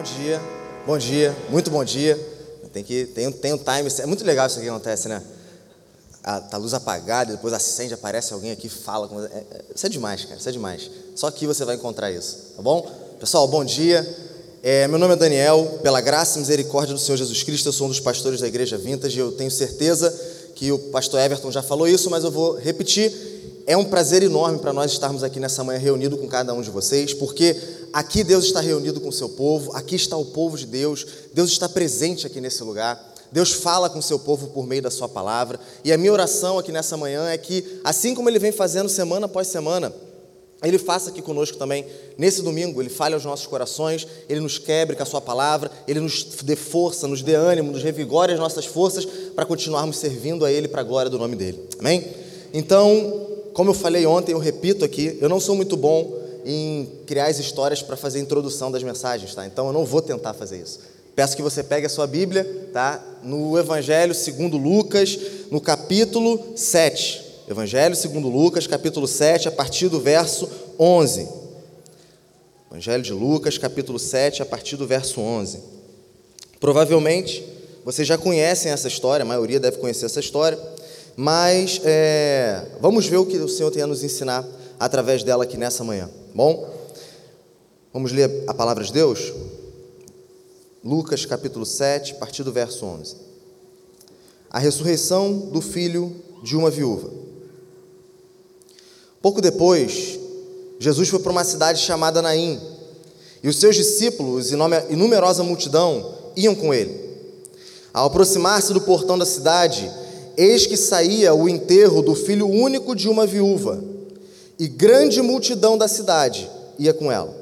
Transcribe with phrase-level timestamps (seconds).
[0.00, 0.40] Bom dia,
[0.86, 2.18] bom dia, muito bom dia.
[2.72, 5.22] Tem que tem, tem um time, é muito legal isso que acontece, né?
[6.22, 9.08] A, tá a luz apagada, depois acende, aparece alguém aqui, fala.
[9.32, 10.90] É, é, isso é demais, cara, isso é demais.
[11.14, 12.90] Só aqui você vai encontrar isso, tá bom?
[13.18, 14.06] Pessoal, bom dia.
[14.62, 17.86] É, meu nome é Daniel, pela graça e misericórdia do Senhor Jesus Cristo, eu sou
[17.86, 20.14] um dos pastores da Igreja Vintage e eu tenho certeza
[20.54, 23.10] que o pastor Everton já falou isso, mas eu vou repetir.
[23.66, 26.68] É um prazer enorme para nós estarmos aqui nessa manhã reunido com cada um de
[26.68, 27.56] vocês, porque
[27.92, 31.50] aqui Deus está reunido com o seu povo, aqui está o povo de Deus, Deus
[31.50, 33.02] está presente aqui nesse lugar.
[33.32, 35.58] Deus fala com seu povo por meio da sua palavra.
[35.84, 39.26] E a minha oração aqui nessa manhã é que, assim como ele vem fazendo semana
[39.26, 39.92] após semana,
[40.62, 41.86] ele faça aqui conosco também,
[42.18, 46.00] nesse domingo, ele fale aos nossos corações, ele nos quebre com a sua palavra, ele
[46.00, 50.52] nos dê força, nos dê ânimo, nos revigore as nossas forças para continuarmos servindo a
[50.52, 51.66] ele para a glória do nome dele.
[51.78, 52.06] Amém?
[52.52, 57.26] Então, como eu falei ontem, eu repito aqui, eu não sou muito bom em criar
[57.26, 59.46] as histórias para fazer a introdução das mensagens, tá?
[59.46, 60.80] Então eu não vou tentar fazer isso.
[61.20, 62.98] Peço que você pegue a sua Bíblia, tá?
[63.22, 65.18] No Evangelho segundo Lucas,
[65.50, 67.42] no capítulo 7.
[67.46, 70.48] Evangelho segundo Lucas, capítulo 7, a partir do verso
[70.78, 71.28] 11.
[72.70, 75.60] Evangelho de Lucas, capítulo 7, a partir do verso 11.
[76.58, 77.44] Provavelmente
[77.84, 80.58] vocês já conhecem essa história, a maioria deve conhecer essa história,
[81.18, 84.42] mas é, vamos ver o que o Senhor tem a nos ensinar
[84.78, 86.08] através dela aqui nessa manhã.
[86.34, 86.66] Bom,
[87.92, 89.34] vamos ler a palavra de Deus?
[90.82, 93.16] Lucas capítulo 7, a partir do verso 11.
[94.50, 97.10] A ressurreição do filho de uma viúva.
[99.20, 100.18] Pouco depois,
[100.78, 102.58] Jesus foi para uma cidade chamada Naim,
[103.42, 106.98] e os seus discípulos e numerosa multidão iam com ele.
[107.92, 109.90] Ao aproximar-se do portão da cidade,
[110.34, 113.84] eis que saía o enterro do filho único de uma viúva
[114.58, 117.34] e grande multidão da cidade ia com ela.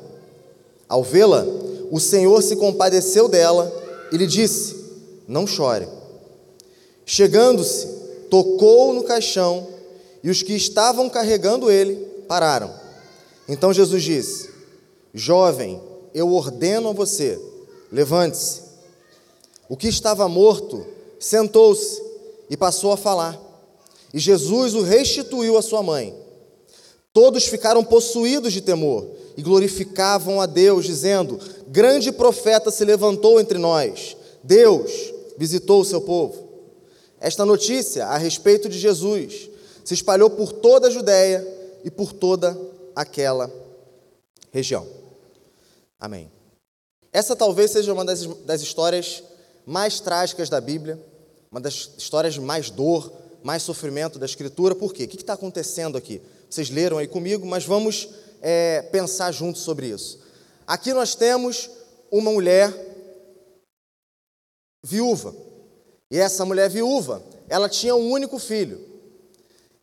[0.88, 1.46] Ao vê-la,
[1.90, 3.72] o Senhor se compadeceu dela
[4.12, 4.76] e lhe disse:
[5.26, 5.88] Não chore.
[7.04, 7.86] Chegando-se,
[8.30, 9.66] tocou no caixão
[10.22, 12.72] e os que estavam carregando ele pararam.
[13.48, 14.50] Então Jesus disse:
[15.14, 15.80] Jovem,
[16.14, 17.40] eu ordeno a você,
[17.90, 18.62] levante-se.
[19.68, 20.86] O que estava morto
[21.18, 22.02] sentou-se
[22.48, 23.38] e passou a falar.
[24.12, 26.14] E Jesus o restituiu à sua mãe.
[27.12, 29.06] Todos ficaram possuídos de temor
[29.38, 31.38] e glorificavam a Deus, dizendo:
[31.68, 34.16] Grande profeta se levantou entre nós.
[34.42, 36.48] Deus visitou o seu povo.
[37.20, 39.48] Esta notícia a respeito de Jesus
[39.84, 41.46] se espalhou por toda a Judéia
[41.84, 42.58] e por toda
[42.96, 43.48] aquela
[44.50, 44.84] região.
[46.00, 46.28] Amém.
[47.12, 49.22] Essa talvez seja uma das, das histórias
[49.64, 51.00] mais trágicas da Bíblia,
[51.48, 53.12] uma das histórias de mais dor,
[53.44, 54.74] mais sofrimento da Escritura.
[54.74, 55.04] Por quê?
[55.04, 56.20] O que está acontecendo aqui?
[56.50, 58.08] Vocês leram aí comigo, mas vamos
[58.42, 60.20] é, pensar juntos sobre isso.
[60.66, 61.70] Aqui nós temos
[62.10, 62.72] uma mulher
[64.82, 65.34] viúva.
[66.10, 68.80] E essa mulher viúva, ela tinha um único filho.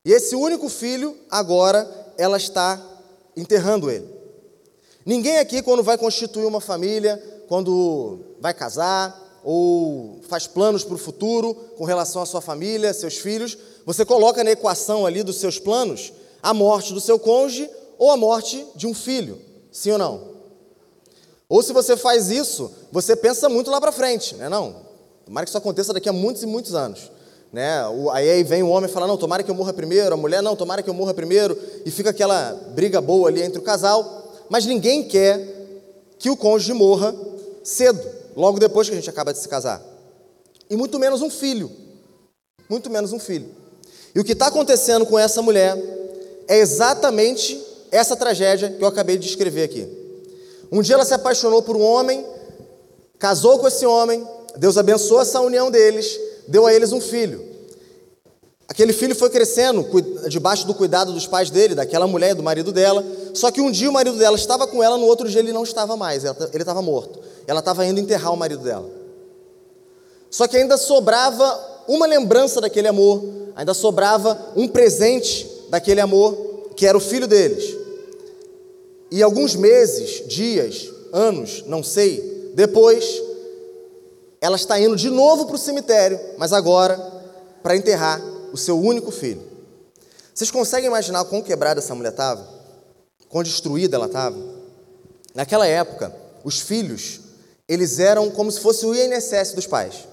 [0.04, 2.82] E esse único filho, agora, ela está
[3.36, 4.08] enterrando ele.
[5.06, 7.18] Ninguém aqui, quando vai constituir uma família,
[7.48, 13.18] quando vai casar, ou faz planos para o futuro com relação à sua família, seus
[13.18, 13.56] filhos,
[13.86, 16.12] você coloca na equação ali dos seus planos
[16.42, 19.40] a morte do seu cônjuge ou a morte de um filho.
[19.72, 20.36] Sim ou não?
[21.48, 24.50] Ou se você faz isso, você pensa muito lá para frente, né?
[24.50, 24.76] Não,
[25.26, 27.12] tomara que isso aconteça daqui a muitos e muitos anos.
[27.54, 27.80] Né?
[28.12, 30.56] Aí vem o homem e fala, não, tomara que eu morra primeiro, a mulher, não,
[30.56, 34.66] tomara que eu morra primeiro, e fica aquela briga boa ali entre o casal, mas
[34.66, 35.40] ninguém quer
[36.20, 37.16] que o cônjuge morra
[37.64, 38.02] cedo,
[38.36, 39.82] logo depois que a gente acaba de se casar.
[40.70, 41.72] E muito menos um filho.
[42.70, 43.50] Muito menos um filho.
[44.14, 45.78] E o que está acontecendo com essa mulher
[46.48, 47.64] é exatamente
[47.96, 49.88] essa tragédia que eu acabei de descrever aqui.
[50.72, 52.26] Um dia ela se apaixonou por um homem,
[53.18, 54.28] casou com esse homem,
[54.58, 57.56] Deus abençoou essa união deles, deu a eles um filho.
[58.68, 59.86] Aquele filho foi crescendo
[60.28, 63.06] debaixo do cuidado dos pais dele, daquela mulher, do marido dela.
[63.34, 65.64] Só que um dia o marido dela estava com ela, no outro dia ele não
[65.64, 67.20] estava mais, ele estava morto.
[67.46, 68.90] Ela estava indo enterrar o marido dela.
[70.32, 73.24] Só que ainda sobrava uma lembrança daquele amor,
[73.56, 76.36] ainda sobrava um presente daquele amor
[76.76, 77.85] que era o filho deles.
[79.12, 83.22] E alguns meses, dias, anos, não sei, depois,
[84.42, 86.98] ela está indo de novo para o cemitério, mas agora
[87.62, 88.22] para enterrar
[88.52, 89.42] o seu único filho.
[90.34, 92.48] Vocês conseguem imaginar quão quebrada essa mulher estava?
[93.30, 94.38] Quão destruída ela estava?
[95.34, 96.14] Naquela época,
[96.44, 97.22] os filhos,
[97.68, 100.08] eles eram como se fosse o INSS dos pais,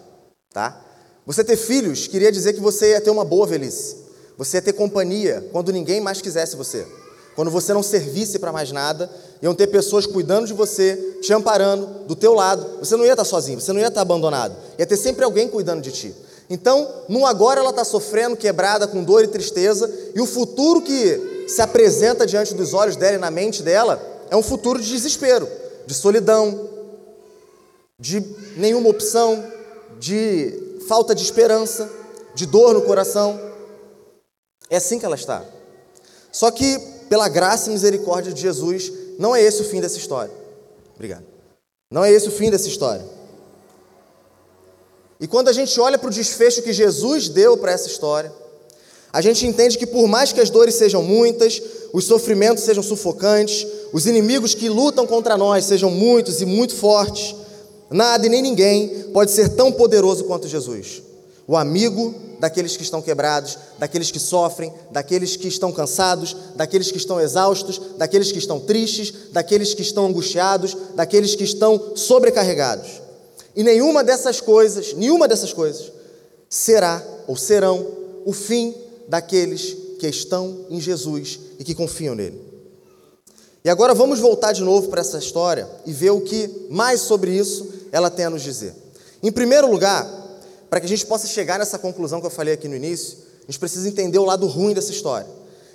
[0.52, 0.84] tá?
[1.26, 3.96] Você ter filhos queria dizer que você ia ter uma boa velhice.
[4.36, 6.86] Você ia ter companhia quando ninguém mais quisesse você.
[7.34, 12.04] Quando você não servisse para mais nada, iam ter pessoas cuidando de você, te amparando,
[12.06, 12.78] do teu lado.
[12.78, 14.54] Você não ia estar sozinho, você não ia estar abandonado.
[14.78, 16.14] Ia ter sempre alguém cuidando de ti.
[16.50, 21.46] Então, no agora ela está sofrendo, quebrada, com dor e tristeza, e o futuro que
[21.48, 24.00] se apresenta diante dos olhos dela e na mente dela
[24.30, 25.48] é um futuro de desespero,
[25.86, 26.68] de solidão,
[27.98, 28.22] de
[28.56, 29.42] nenhuma opção,
[29.98, 31.88] de falta de esperança,
[32.34, 33.40] de dor no coração.
[34.68, 35.44] É assim que ela está.
[36.30, 36.78] Só que,
[37.12, 40.32] pela graça e misericórdia de Jesus, não é esse o fim dessa história.
[40.94, 41.26] Obrigado.
[41.90, 43.04] Não é esse o fim dessa história.
[45.20, 48.32] E quando a gente olha para o desfecho que Jesus deu para essa história,
[49.12, 51.60] a gente entende que por mais que as dores sejam muitas,
[51.92, 57.36] os sofrimentos sejam sufocantes, os inimigos que lutam contra nós sejam muitos e muito fortes,
[57.90, 61.02] nada e nem ninguém pode ser tão poderoso quanto Jesus.
[61.46, 66.98] O amigo daqueles que estão quebrados, daqueles que sofrem, daqueles que estão cansados, daqueles que
[66.98, 73.00] estão exaustos, daqueles que estão tristes, daqueles que estão angustiados, daqueles que estão sobrecarregados.
[73.54, 75.92] E nenhuma dessas coisas, nenhuma dessas coisas
[76.48, 77.86] será ou serão
[78.24, 78.74] o fim
[79.08, 82.40] daqueles que estão em Jesus e que confiam nele.
[83.64, 87.30] E agora vamos voltar de novo para essa história e ver o que mais sobre
[87.30, 88.74] isso ela tem a nos dizer.
[89.22, 90.21] Em primeiro lugar,
[90.72, 93.44] para que a gente possa chegar nessa conclusão que eu falei aqui no início, a
[93.52, 95.26] gente precisa entender o lado ruim dessa história.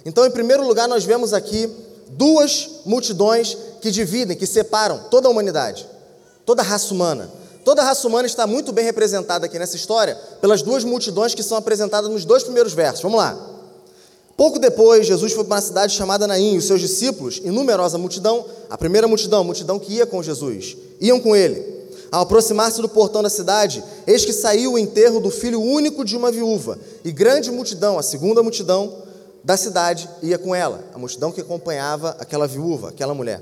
[0.03, 1.69] Então, em primeiro lugar, nós vemos aqui
[2.09, 5.87] duas multidões que dividem, que separam toda a humanidade,
[6.43, 7.29] toda a raça humana.
[7.63, 11.43] Toda a raça humana está muito bem representada aqui nessa história pelas duas multidões que
[11.43, 13.03] são apresentadas nos dois primeiros versos.
[13.03, 13.37] Vamos lá.
[14.35, 17.99] Pouco depois, Jesus foi para uma cidade chamada Naim, e os seus discípulos e numerosa
[17.99, 21.76] multidão, a primeira multidão, a multidão que ia com Jesus, iam com ele.
[22.11, 26.15] Ao aproximar-se do portão da cidade, eis que saiu o enterro do filho único de
[26.15, 29.03] uma viúva, e grande multidão, a segunda multidão
[29.43, 33.41] da cidade, ia com ela, a multidão que acompanhava aquela viúva, aquela mulher.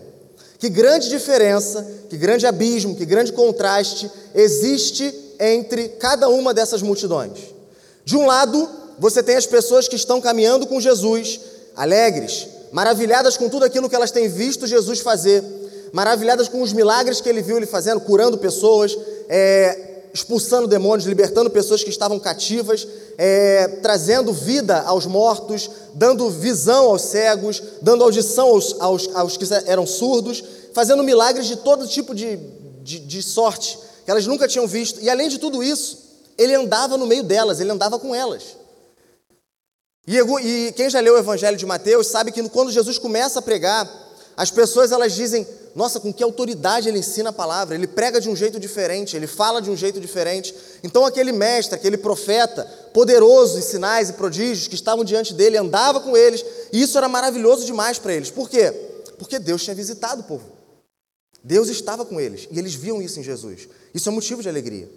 [0.57, 7.39] Que grande diferença, que grande abismo, que grande contraste existe entre cada uma dessas multidões.
[8.03, 11.39] De um lado, você tem as pessoas que estão caminhando com Jesus,
[11.75, 15.44] alegres, maravilhadas com tudo aquilo que elas têm visto Jesus fazer,
[15.92, 18.98] maravilhadas com os milagres que ele viu ele fazendo, curando pessoas,
[19.30, 22.88] é, expulsando demônios, libertando pessoas que estavam cativas,
[23.18, 29.46] é, trazendo vida aos mortos, dando visão aos cegos, dando audição aos, aos, aos que
[29.66, 30.44] eram surdos,
[30.74, 32.38] fazendo milagres de todo tipo de,
[32.82, 35.02] de, de sorte que elas nunca tinham visto.
[35.02, 35.98] E além de tudo isso,
[36.38, 38.56] ele andava no meio delas, ele andava com elas.
[40.08, 43.42] E, e quem já leu o Evangelho de Mateus sabe que quando Jesus começa a
[43.42, 43.90] pregar,
[44.38, 47.76] as pessoas elas dizem: Nossa, com que autoridade ele ensina a palavra?
[47.76, 50.54] Ele prega de um jeito diferente, ele fala de um jeito diferente.
[50.84, 56.00] Então, aquele mestre, aquele profeta, poderoso em sinais e prodígios que estavam diante dele, andava
[56.00, 58.30] com eles, e isso era maravilhoso demais para eles.
[58.30, 58.72] Por quê?
[59.18, 60.56] Porque Deus tinha visitado o povo.
[61.44, 63.70] Deus estava com eles e eles viam isso em Jesus.
[63.94, 64.90] Isso é motivo de alegria.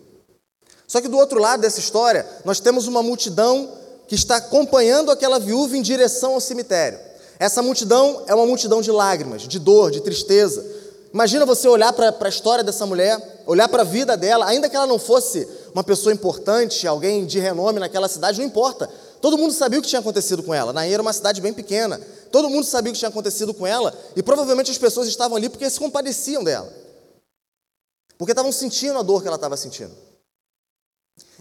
[0.87, 3.71] Só que do outro lado dessa história, nós temos uma multidão
[4.09, 6.99] que está acompanhando aquela viúva em direção ao cemitério.
[7.39, 10.65] Essa multidão é uma multidão de lágrimas, de dor, de tristeza.
[11.15, 14.77] Imagina você olhar para a história dessa mulher, olhar para a vida dela, ainda que
[14.77, 18.91] ela não fosse uma pessoa importante, alguém de renome naquela cidade, não importa.
[19.21, 20.73] Todo mundo sabia o que tinha acontecido com ela.
[20.73, 22.01] Naí era uma cidade bem pequena.
[22.31, 25.49] Todo mundo sabia o que tinha acontecido com ela e provavelmente as pessoas estavam ali
[25.49, 26.71] porque se compadeciam dela.
[28.19, 30.08] Porque estavam sentindo a dor que ela estava sentindo.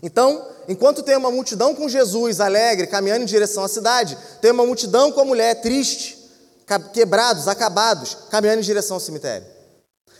[0.01, 4.65] Então, enquanto tem uma multidão com Jesus alegre, caminhando em direção à cidade, tem uma
[4.65, 6.17] multidão com a mulher triste,
[6.93, 9.47] quebrados, acabados, caminhando em direção ao cemitério.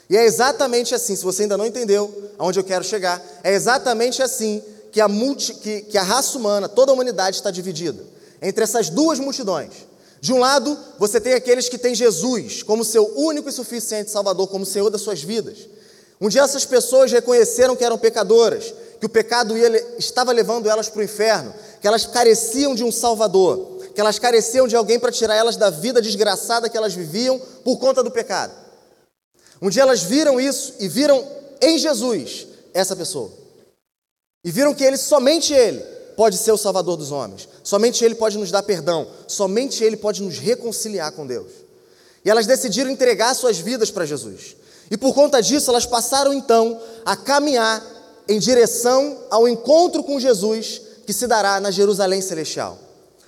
[0.10, 4.24] E é exatamente assim, se você ainda não entendeu aonde eu quero chegar, é exatamente
[4.24, 8.04] assim que a, multi, que, que a raça humana, toda a humanidade está dividida
[8.42, 9.72] entre essas duas multidões.
[10.20, 14.48] De um lado, você tem aqueles que têm Jesus como seu único e suficiente Salvador,
[14.48, 15.58] como Senhor das suas vidas.
[16.20, 20.90] Um dia essas pessoas reconheceram que eram pecadoras, que o pecado ia, estava levando elas
[20.90, 25.12] para o inferno, que elas careciam de um Salvador, que elas careciam de alguém para
[25.12, 28.54] tirar elas da vida desgraçada que elas viviam por conta do pecado.
[29.62, 31.26] Um dia elas viram isso e viram
[31.62, 33.32] em Jesus essa pessoa.
[34.44, 35.80] E viram que ele, somente ele,
[36.16, 37.48] pode ser o Salvador dos homens.
[37.64, 39.08] Somente ele pode nos dar perdão.
[39.28, 41.52] Somente ele pode nos reconciliar com Deus.
[42.24, 44.56] E elas decidiram entregar suas vidas para Jesus.
[44.90, 47.84] E por conta disso, elas passaram então a caminhar
[48.28, 52.78] em direção ao encontro com Jesus que se dará na Jerusalém Celestial,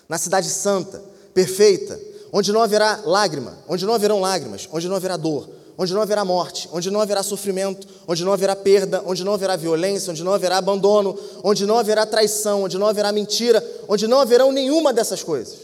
[0.08, 1.01] na Cidade Santa,
[1.34, 2.00] perfeita,
[2.32, 6.25] onde não haverá lágrima, onde não haverão lágrimas, onde não haverá dor, onde não haverá
[6.25, 10.34] morte, onde não haverá sofrimento, onde não haverá perda, onde não haverá violência, onde não
[10.34, 15.24] haverá abandono, onde não haverá traição, onde não haverá mentira, onde não haverão nenhuma dessas
[15.24, 15.60] coisas.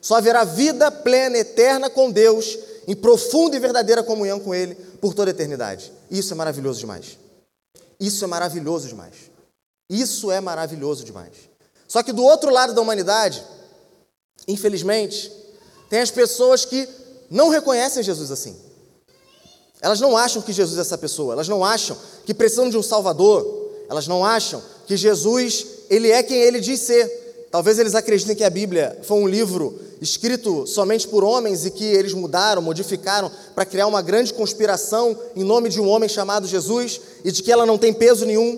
[0.00, 5.14] Só haverá vida plena, eterna com Deus, em profunda e verdadeira comunhão com Ele por
[5.14, 5.92] toda a eternidade.
[6.10, 7.18] Isso é maravilhoso demais.
[8.00, 9.30] Isso é maravilhoso demais.
[9.88, 11.50] Isso é maravilhoso demais.
[11.86, 13.44] Só que do outro lado da humanidade,
[14.48, 15.30] infelizmente,
[15.90, 16.88] tem as pessoas que
[17.28, 18.56] não reconhecem Jesus assim.
[19.82, 22.82] Elas não acham que Jesus é essa pessoa, elas não acham que precisam de um
[22.82, 27.19] Salvador, elas não acham que Jesus, ele é quem ele diz ser.
[27.50, 31.84] Talvez eles acreditem que a Bíblia foi um livro escrito somente por homens e que
[31.84, 37.00] eles mudaram, modificaram para criar uma grande conspiração em nome de um homem chamado Jesus
[37.24, 38.56] e de que ela não tem peso nenhum.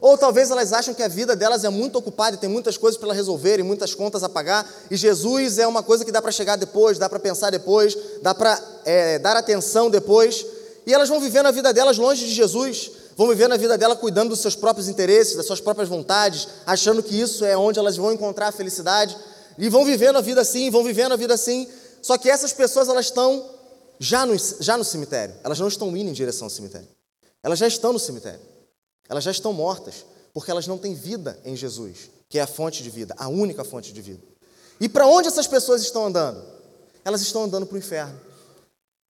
[0.00, 2.98] Ou talvez elas acham que a vida delas é muito ocupada e tem muitas coisas
[2.98, 6.32] para resolver e muitas contas a pagar, e Jesus é uma coisa que dá para
[6.32, 10.44] chegar depois, dá para pensar depois, dá para é, dar atenção depois,
[10.84, 13.96] e elas vão vivendo a vida delas longe de Jesus, vão vivendo a vida dela
[13.96, 17.96] cuidando dos seus próprios interesses, das suas próprias vontades, achando que isso é onde elas
[17.96, 19.16] vão encontrar a felicidade.
[19.58, 21.68] E vão vivendo a vida assim, vão vivendo a vida assim.
[22.00, 23.48] Só que essas pessoas, elas estão
[23.98, 25.34] já no, já no cemitério.
[25.44, 26.88] Elas não estão indo em direção ao cemitério.
[27.42, 28.40] Elas já estão no cemitério.
[29.08, 32.82] Elas já estão mortas, porque elas não têm vida em Jesus, que é a fonte
[32.82, 34.22] de vida, a única fonte de vida.
[34.80, 36.42] E para onde essas pessoas estão andando?
[37.04, 38.18] Elas estão andando para o inferno.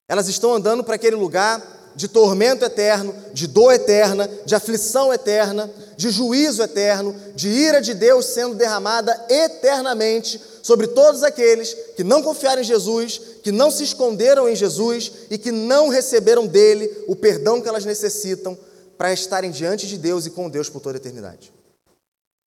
[0.08, 1.62] Elas estão andando para aquele lugar
[1.94, 7.94] de tormento eterno, de dor eterna, de aflição eterna, de juízo eterno, de ira de
[7.94, 13.84] Deus sendo derramada eternamente sobre todos aqueles que não confiaram em Jesus, que não se
[13.84, 18.56] esconderam em Jesus e que não receberam dele o perdão que elas necessitam
[18.96, 21.52] para estarem diante de Deus e com Deus por toda a eternidade.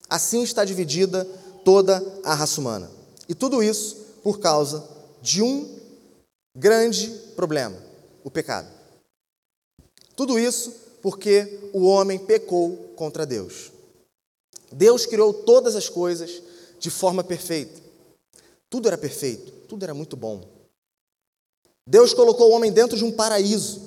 [0.09, 1.27] Assim está dividida
[1.65, 2.89] toda a raça humana.
[3.27, 4.83] E tudo isso por causa
[5.21, 5.67] de um
[6.55, 7.77] grande problema:
[8.23, 8.67] o pecado.
[10.15, 13.71] Tudo isso porque o homem pecou contra Deus.
[14.71, 16.41] Deus criou todas as coisas
[16.79, 17.81] de forma perfeita.
[18.69, 20.43] Tudo era perfeito, tudo era muito bom.
[21.87, 23.81] Deus colocou o homem dentro de um paraíso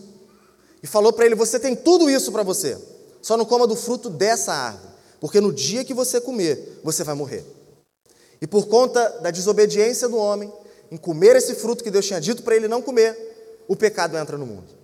[0.82, 2.78] e falou para ele: Você tem tudo isso para você,
[3.22, 7.14] só não coma do fruto dessa árvore, porque no dia que você comer, você vai
[7.14, 7.44] morrer.
[8.40, 10.52] E por conta da desobediência do homem,
[10.90, 14.36] em comer esse fruto que Deus tinha dito para ele não comer, o pecado entra
[14.36, 14.75] no mundo.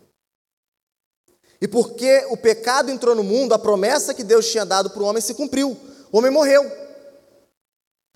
[1.62, 5.06] E porque o pecado entrou no mundo, a promessa que Deus tinha dado para o
[5.06, 5.76] homem se cumpriu.
[6.10, 6.64] O homem morreu.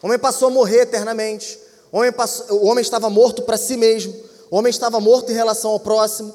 [0.03, 1.57] O homem passou a morrer eternamente.
[1.93, 4.13] O homem, passou, o homem estava morto para si mesmo.
[4.51, 6.35] O homem estava morto em relação ao próximo.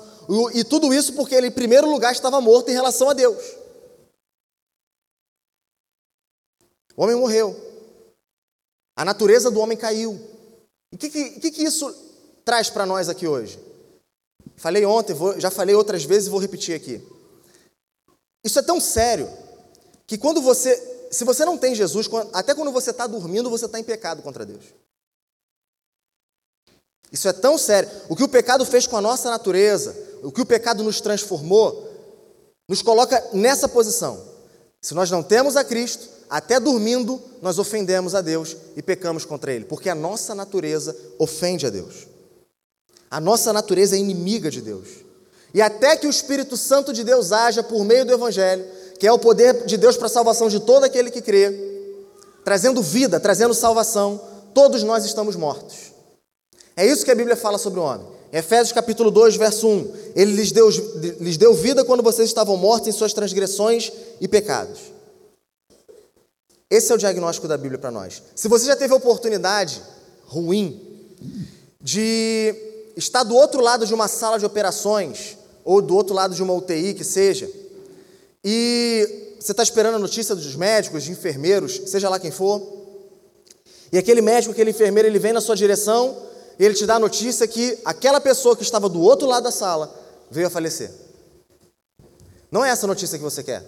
[0.54, 3.44] E tudo isso porque ele, em primeiro lugar, estava morto em relação a Deus.
[6.96, 7.54] O homem morreu.
[8.96, 10.14] A natureza do homem caiu.
[10.94, 11.94] E o que, que, que isso
[12.46, 13.71] traz para nós aqui hoje?
[14.62, 17.02] Falei ontem, vou, já falei outras vezes e vou repetir aqui.
[18.44, 19.28] Isso é tão sério
[20.06, 23.80] que quando você, se você não tem Jesus, até quando você está dormindo, você está
[23.80, 24.66] em pecado contra Deus.
[27.12, 27.90] Isso é tão sério.
[28.08, 31.90] O que o pecado fez com a nossa natureza, o que o pecado nos transformou,
[32.70, 34.24] nos coloca nessa posição.
[34.80, 39.52] Se nós não temos a Cristo, até dormindo, nós ofendemos a Deus e pecamos contra
[39.52, 42.11] Ele, porque a nossa natureza ofende a Deus.
[43.12, 44.88] A nossa natureza é inimiga de Deus.
[45.54, 48.66] E até que o Espírito Santo de Deus haja por meio do Evangelho,
[48.98, 51.54] que é o poder de Deus para a salvação de todo aquele que crê,
[52.46, 54.20] trazendo vida, trazendo salvação,
[54.54, 55.92] todos nós estamos mortos.
[56.78, 58.08] É isso que a Bíblia fala sobre o homem.
[58.32, 60.70] Em Efésios capítulo 2, verso 1, ele lhes deu,
[61.20, 63.92] lhes deu vida quando vocês estavam mortos em suas transgressões
[64.22, 64.80] e pecados.
[66.70, 68.24] Esse é o diagnóstico da Bíblia para nós.
[68.34, 69.82] Se você já teve a oportunidade
[70.26, 70.80] ruim
[71.82, 72.71] de
[73.02, 76.54] está do outro lado de uma sala de operações, ou do outro lado de uma
[76.54, 77.50] UTI, que seja,
[78.44, 82.62] e você está esperando a notícia dos médicos, de enfermeiros, seja lá quem for,
[83.92, 86.16] e aquele médico, aquele enfermeiro, ele vem na sua direção
[86.58, 89.52] e ele te dá a notícia que aquela pessoa que estava do outro lado da
[89.52, 89.94] sala
[90.30, 90.92] veio a falecer.
[92.50, 93.64] Não é essa a notícia que você quer.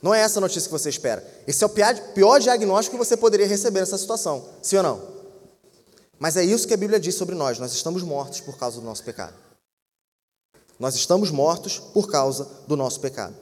[0.00, 1.26] Não é essa a notícia que você espera.
[1.46, 1.70] Esse é o
[2.14, 4.48] pior diagnóstico que você poderia receber nessa situação.
[4.62, 5.17] Sim ou não?
[6.18, 8.86] Mas é isso que a Bíblia diz sobre nós: nós estamos mortos por causa do
[8.86, 9.34] nosso pecado.
[10.78, 13.34] Nós estamos mortos por causa do nosso pecado.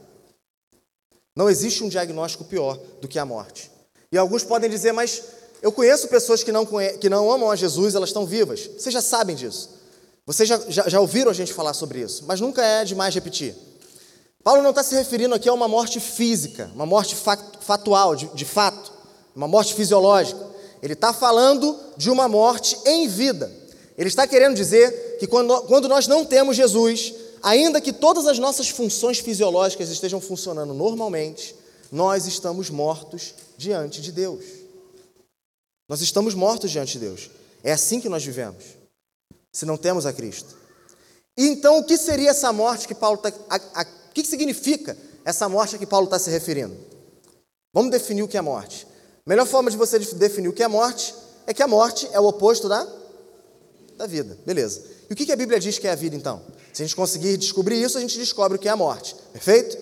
[1.34, 3.70] Não existe um diagnóstico pior do que a morte.
[4.10, 5.22] E alguns podem dizer, mas
[5.60, 6.66] eu conheço pessoas que não,
[6.98, 8.66] que não amam a Jesus, elas estão vivas.
[8.78, 9.70] Vocês já sabem disso.
[10.24, 13.54] Vocês já, já, já ouviram a gente falar sobre isso, mas nunca é demais repetir.
[14.42, 17.16] Paulo não está se referindo aqui a uma morte física, uma morte
[17.60, 18.92] fatual, de, de fato,
[19.34, 20.55] uma morte fisiológica.
[20.82, 23.50] Ele está falando de uma morte em vida.
[23.96, 28.38] Ele está querendo dizer que quando, quando nós não temos Jesus, ainda que todas as
[28.38, 31.54] nossas funções fisiológicas estejam funcionando normalmente,
[31.90, 34.44] nós estamos mortos diante de Deus.
[35.88, 37.30] Nós estamos mortos diante de Deus.
[37.62, 38.64] É assim que nós vivemos,
[39.52, 40.56] se não temos a Cristo.
[41.36, 43.30] E então, o que seria essa morte que Paulo está.
[44.08, 46.76] O que significa essa morte a que Paulo está se referindo?
[47.74, 48.86] Vamos definir o que é morte.
[49.26, 51.12] Melhor forma de você definir o que é morte
[51.46, 52.86] é que a morte é o oposto da,
[53.96, 54.38] da vida.
[54.46, 54.82] Beleza.
[55.10, 56.40] E o que a Bíblia diz que é a vida, então?
[56.72, 59.16] Se a gente conseguir descobrir isso, a gente descobre o que é a morte.
[59.32, 59.76] Perfeito?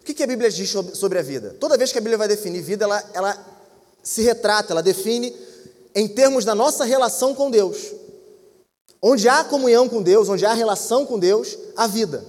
[0.00, 1.56] O que a Bíblia diz sobre a vida?
[1.58, 3.46] Toda vez que a Bíblia vai definir vida, ela, ela
[4.02, 5.34] se retrata, ela define
[5.94, 7.92] em termos da nossa relação com Deus.
[9.02, 12.24] Onde há comunhão com Deus, onde há relação com Deus, há vida.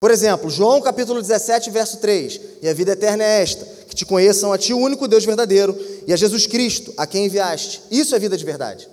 [0.00, 4.04] Por exemplo, João capítulo 17, verso 3: E a vida eterna é esta, que te
[4.04, 5.74] conheçam a ti, o único Deus verdadeiro,
[6.06, 7.80] e a Jesus Cristo, a quem enviaste.
[7.90, 8.86] Isso é vida de verdade.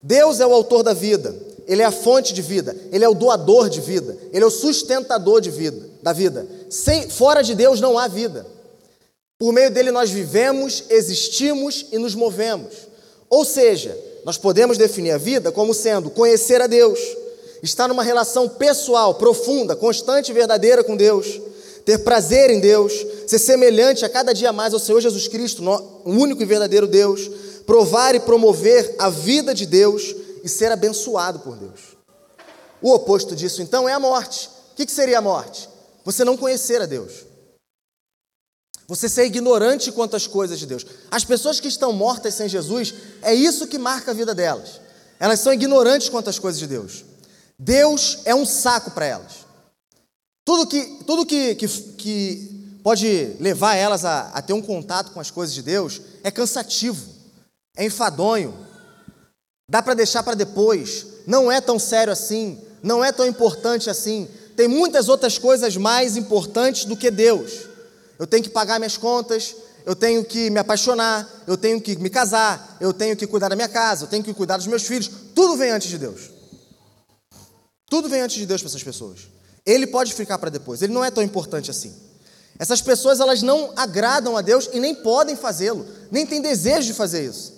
[0.00, 1.34] Deus é o autor da vida,
[1.66, 4.50] Ele é a fonte de vida, Ele é o doador de vida, Ele é o
[4.50, 6.46] sustentador de vida, da vida.
[6.70, 8.46] Sem, fora de Deus não há vida.
[9.36, 12.72] Por meio dele nós vivemos, existimos e nos movemos.
[13.28, 17.00] Ou seja, nós podemos definir a vida como sendo conhecer a Deus,
[17.64, 21.40] estar numa relação pessoal, profunda, constante e verdadeira com Deus,
[21.84, 22.92] ter prazer em Deus,
[23.26, 27.30] ser semelhante a cada dia mais ao Senhor Jesus Cristo, o único e verdadeiro Deus,
[27.66, 31.94] provar e promover a vida de Deus e ser abençoado por Deus.
[32.80, 34.50] O oposto disso, então, é a morte.
[34.72, 35.68] O que seria a morte?
[36.04, 37.24] Você não conhecer a Deus.
[38.86, 40.84] Você ser ignorante quanto às coisas de Deus.
[41.10, 44.80] As pessoas que estão mortas sem Jesus, é isso que marca a vida delas.
[45.18, 47.04] Elas são ignorantes quanto às coisas de Deus.
[47.58, 49.43] Deus é um saco para elas.
[50.44, 55.20] Tudo que, tudo que, que, que pode levar elas a, a ter um contato com
[55.20, 57.02] as coisas de Deus é cansativo,
[57.76, 58.54] é enfadonho,
[59.68, 64.28] dá para deixar para depois, não é tão sério assim, não é tão importante assim.
[64.54, 67.74] Tem muitas outras coisas mais importantes do que Deus
[68.18, 72.08] eu tenho que pagar minhas contas, eu tenho que me apaixonar, eu tenho que me
[72.08, 75.10] casar, eu tenho que cuidar da minha casa, eu tenho que cuidar dos meus filhos.
[75.34, 76.30] Tudo vem antes de Deus.
[77.90, 79.28] Tudo vem antes de Deus para essas pessoas.
[79.66, 81.94] Ele pode ficar para depois, ele não é tão importante assim.
[82.58, 86.94] Essas pessoas elas não agradam a Deus e nem podem fazê-lo, nem têm desejo de
[86.94, 87.54] fazer isso.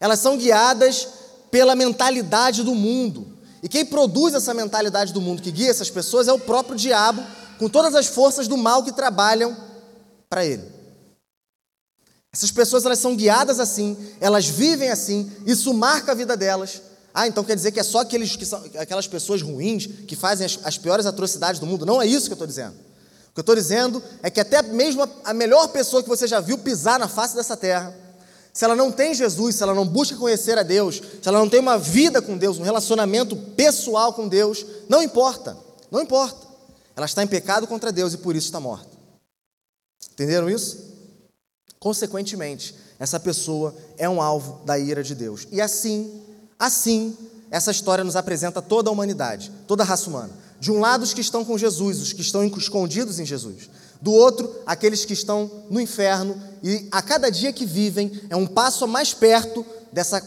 [0.00, 1.06] Elas são guiadas
[1.50, 3.38] pela mentalidade do mundo.
[3.62, 7.22] E quem produz essa mentalidade do mundo que guia essas pessoas é o próprio diabo,
[7.58, 9.56] com todas as forças do mal que trabalham
[10.28, 10.64] para ele.
[12.32, 16.82] Essas pessoas elas são guiadas assim, elas vivem assim, isso marca a vida delas.
[17.14, 20.44] Ah, então quer dizer que é só aqueles que são, aquelas pessoas ruins que fazem
[20.44, 21.86] as, as piores atrocidades do mundo?
[21.86, 22.72] Não é isso que eu estou dizendo.
[22.72, 26.26] O que eu estou dizendo é que até mesmo a, a melhor pessoa que você
[26.26, 27.94] já viu pisar na face dessa terra,
[28.52, 31.48] se ela não tem Jesus, se ela não busca conhecer a Deus, se ela não
[31.48, 35.56] tem uma vida com Deus, um relacionamento pessoal com Deus, não importa,
[35.92, 36.44] não importa.
[36.96, 38.90] Ela está em pecado contra Deus e por isso está morta.
[40.12, 40.92] Entenderam isso?
[41.78, 45.46] Consequentemente, essa pessoa é um alvo da ira de Deus.
[45.50, 46.22] E assim,
[46.64, 47.16] assim,
[47.50, 50.30] essa história nos apresenta toda a humanidade, toda a raça humana.
[50.58, 53.68] De um lado, os que estão com Jesus, os que estão escondidos em Jesus.
[54.00, 56.40] Do outro, aqueles que estão no inferno.
[56.62, 60.22] E a cada dia que vivem, é um passo mais perto dessa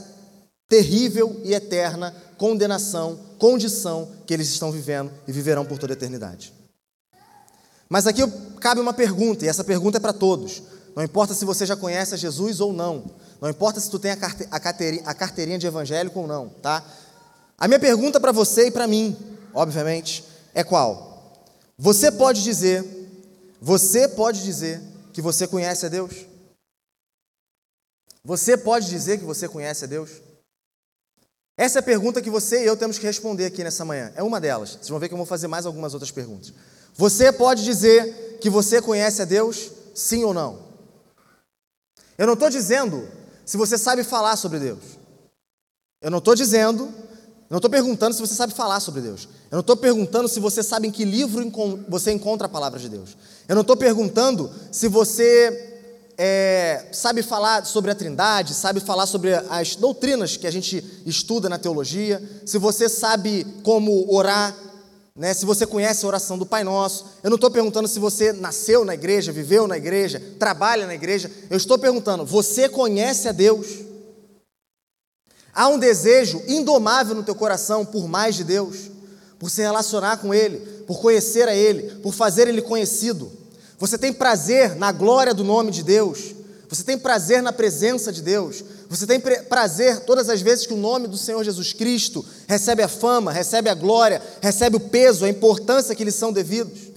[0.69, 6.53] terrível e eterna condenação, condição que eles estão vivendo e viverão por toda a eternidade.
[7.89, 8.21] Mas aqui
[8.59, 10.61] cabe uma pergunta, e essa pergunta é para todos.
[10.95, 13.05] Não importa se você já conhece a Jesus ou não.
[13.39, 14.59] Não importa se tu tem a
[15.13, 16.83] carteirinha, de evangélico ou não, tá?
[17.57, 19.17] A minha pergunta para você e para mim,
[19.53, 20.23] obviamente,
[20.53, 21.41] é qual?
[21.77, 22.83] Você pode dizer,
[23.61, 24.81] você pode dizer
[25.13, 26.25] que você conhece a Deus?
[28.23, 30.11] Você pode dizer que você conhece a Deus?
[31.55, 34.11] Essa é a pergunta que você e eu temos que responder aqui nessa manhã.
[34.15, 34.71] É uma delas.
[34.71, 36.53] Vocês vão ver que eu vou fazer mais algumas outras perguntas.
[36.93, 40.67] Você pode dizer que você conhece a Deus, sim ou não?
[42.17, 43.07] Eu não estou dizendo
[43.47, 44.83] se você sabe falar sobre Deus.
[46.01, 46.93] Eu não estou dizendo,
[47.49, 49.23] não estou perguntando se você sabe falar sobre Deus.
[49.49, 51.49] Eu não estou perguntando se você sabe em que livro
[51.87, 53.15] você encontra a palavra de Deus.
[53.47, 55.77] Eu não estou perguntando se você
[56.17, 61.47] é, sabe falar sobre a Trindade, sabe falar sobre as doutrinas que a gente estuda
[61.47, 64.53] na teologia, se você sabe como orar,
[65.17, 65.33] né?
[65.33, 68.85] Se você conhece a oração do Pai Nosso, eu não estou perguntando se você nasceu
[68.85, 71.31] na igreja, viveu na igreja, trabalha na igreja.
[71.49, 73.67] Eu estou perguntando: você conhece a Deus?
[75.51, 78.91] Há um desejo indomável no teu coração por mais de Deus,
[79.39, 83.31] por se relacionar com Ele, por conhecer a Ele, por fazer Ele conhecido.
[83.79, 86.36] Você tem prazer na glória do nome de Deus.
[86.69, 88.63] Você tem prazer na presença de Deus.
[88.89, 92.87] Você tem prazer todas as vezes que o nome do Senhor Jesus Cristo recebe a
[92.87, 96.87] fama, recebe a glória, recebe o peso, a importância que lhes são devidos.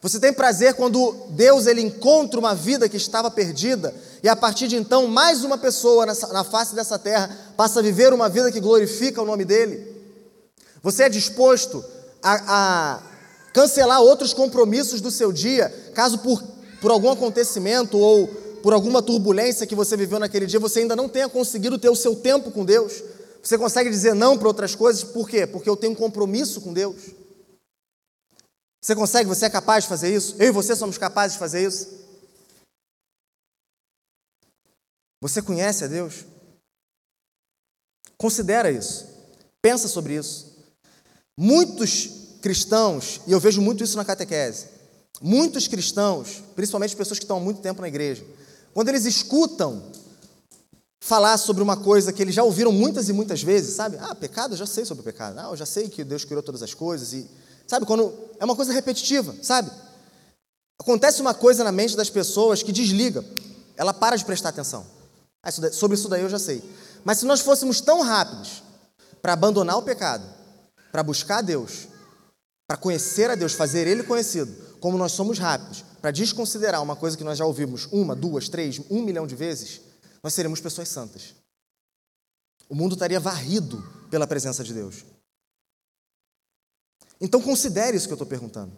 [0.00, 4.68] Você tem prazer quando Deus ele encontra uma vida que estava perdida e a partir
[4.68, 8.52] de então mais uma pessoa nessa, na face dessa terra passa a viver uma vida
[8.52, 9.96] que glorifica o nome dele.
[10.82, 11.84] Você é disposto
[12.22, 13.02] a, a
[13.52, 16.42] cancelar outros compromissos do seu dia, caso por,
[16.80, 18.30] por algum acontecimento ou
[18.66, 21.94] por alguma turbulência que você viveu naquele dia, você ainda não tenha conseguido ter o
[21.94, 23.00] seu tempo com Deus.
[23.40, 25.46] Você consegue dizer não para outras coisas, por quê?
[25.46, 26.96] Porque eu tenho um compromisso com Deus.
[28.82, 29.28] Você consegue?
[29.28, 30.34] Você é capaz de fazer isso?
[30.40, 31.88] Eu e você somos capazes de fazer isso?
[35.20, 36.24] Você conhece a Deus?
[38.18, 39.06] Considera isso.
[39.62, 40.56] Pensa sobre isso.
[41.38, 44.66] Muitos cristãos, e eu vejo muito isso na catequese,
[45.22, 48.26] muitos cristãos, principalmente pessoas que estão há muito tempo na igreja,
[48.76, 49.90] quando eles escutam
[51.00, 53.96] falar sobre uma coisa que eles já ouviram muitas e muitas vezes, sabe?
[53.98, 55.38] Ah, pecado, eu já sei sobre o pecado.
[55.38, 57.26] Ah, eu já sei que Deus criou todas as coisas e
[57.66, 59.70] Sabe, quando é uma coisa repetitiva, sabe?
[60.78, 63.24] Acontece uma coisa na mente das pessoas que desliga,
[63.78, 64.86] ela para de prestar atenção.
[65.42, 66.62] Ah, sobre isso daí eu já sei.
[67.02, 68.62] Mas se nós fôssemos tão rápidos
[69.22, 70.22] para abandonar o pecado,
[70.92, 71.88] para buscar Deus,
[72.68, 74.54] para conhecer a Deus, fazer Ele conhecido,
[74.86, 78.80] como nós somos rápidos para desconsiderar uma coisa que nós já ouvimos uma, duas, três,
[78.88, 79.80] um milhão de vezes,
[80.22, 81.34] nós seremos pessoas santas.
[82.68, 85.04] O mundo estaria varrido pela presença de Deus.
[87.20, 88.70] Então considere isso que eu estou perguntando.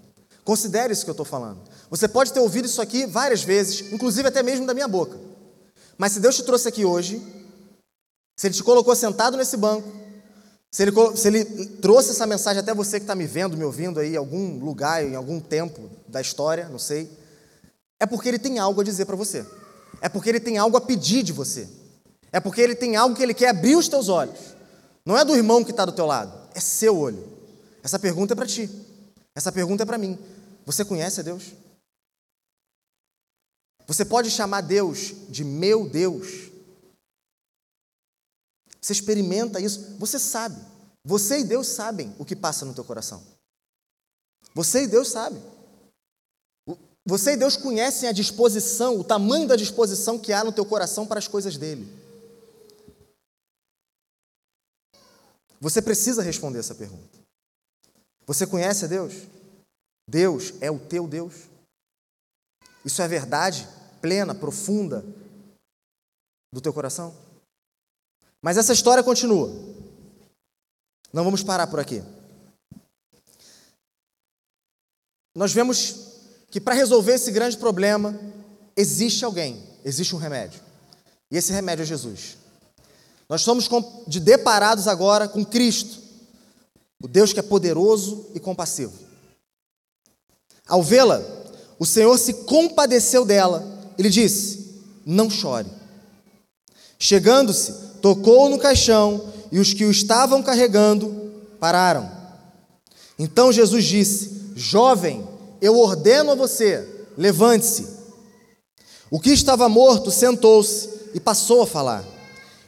[0.44, 1.62] Considere isso que eu estou falando.
[1.90, 5.21] Você pode ter ouvido isso aqui várias vezes, inclusive até mesmo da minha boca.
[5.99, 7.18] Mas se Deus te trouxe aqui hoje,
[8.35, 9.87] se Ele te colocou sentado nesse banco,
[10.70, 11.44] se Ele, se ele
[11.81, 15.02] trouxe essa mensagem até você que está me vendo, me ouvindo aí em algum lugar,
[15.04, 17.11] em algum tempo da história, não sei,
[17.98, 19.44] é porque Ele tem algo a dizer para você.
[20.00, 21.68] É porque Ele tem algo a pedir de você.
[22.31, 24.38] É porque Ele tem algo que Ele quer abrir os teus olhos.
[25.04, 27.26] Não é do irmão que está do teu lado, é seu olho.
[27.83, 28.68] Essa pergunta é para ti.
[29.35, 30.18] Essa pergunta é para mim.
[30.66, 31.54] Você conhece a Deus?
[33.87, 36.47] Você pode chamar Deus de meu Deus.
[38.88, 40.59] Você experimenta isso, você sabe.
[41.05, 43.22] Você e Deus sabem o que passa no teu coração.
[44.55, 45.42] Você e Deus sabem.
[47.05, 51.07] Você e Deus conhecem a disposição, o tamanho da disposição que há no teu coração
[51.07, 51.87] para as coisas dele.
[55.61, 57.18] Você precisa responder essa pergunta.
[58.27, 59.12] Você conhece a Deus?
[60.09, 61.35] Deus é o teu Deus.
[62.87, 63.68] Isso é verdade
[64.01, 65.05] plena, profunda
[66.51, 67.28] do teu coração?
[68.42, 69.53] Mas essa história continua.
[71.12, 72.03] Não vamos parar por aqui.
[75.35, 76.09] Nós vemos
[76.51, 78.18] que para resolver esse grande problema
[78.77, 80.61] existe alguém, existe um remédio.
[81.31, 82.37] E esse remédio é Jesus.
[83.29, 83.68] Nós somos
[84.07, 85.98] de deparados agora com Cristo,
[87.03, 88.94] o Deus que é poderoso e compassivo.
[90.66, 91.22] Ao vê-la,
[91.79, 93.64] o Senhor se compadeceu dela.
[93.98, 95.68] Ele disse: Não chore.
[96.98, 102.11] Chegando-se, tocou no caixão e os que o estavam carregando pararam.
[103.18, 105.26] Então Jesus disse: Jovem,
[105.61, 107.98] eu ordeno a você, levante-se.
[109.11, 112.04] O que estava morto sentou-se e passou a falar.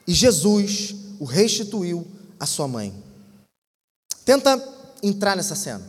[0.07, 2.07] E Jesus o restituiu
[2.39, 2.95] à sua mãe.
[4.25, 4.63] Tenta
[5.03, 5.83] entrar nessa cena.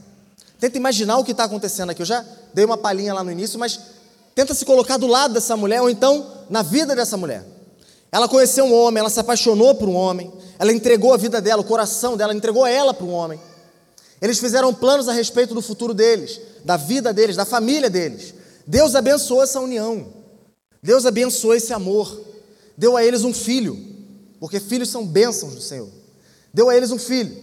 [0.59, 2.01] Tenta imaginar o que está acontecendo aqui.
[2.01, 3.79] Eu já dei uma palhinha lá no início, mas
[4.35, 7.45] tenta se colocar do lado dessa mulher, ou então na vida dessa mulher.
[8.11, 11.61] Ela conheceu um homem, ela se apaixonou por um homem, ela entregou a vida dela,
[11.61, 13.39] o coração dela, entregou ela para um homem.
[14.21, 18.33] Eles fizeram planos a respeito do futuro deles, da vida deles, da família deles.
[18.67, 20.13] Deus abençoou essa união.
[20.83, 22.21] Deus abençoou esse amor.
[22.77, 23.77] Deu a eles um filho,
[24.39, 25.89] porque filhos são bênçãos do Senhor.
[26.53, 27.35] Deu a eles um filho.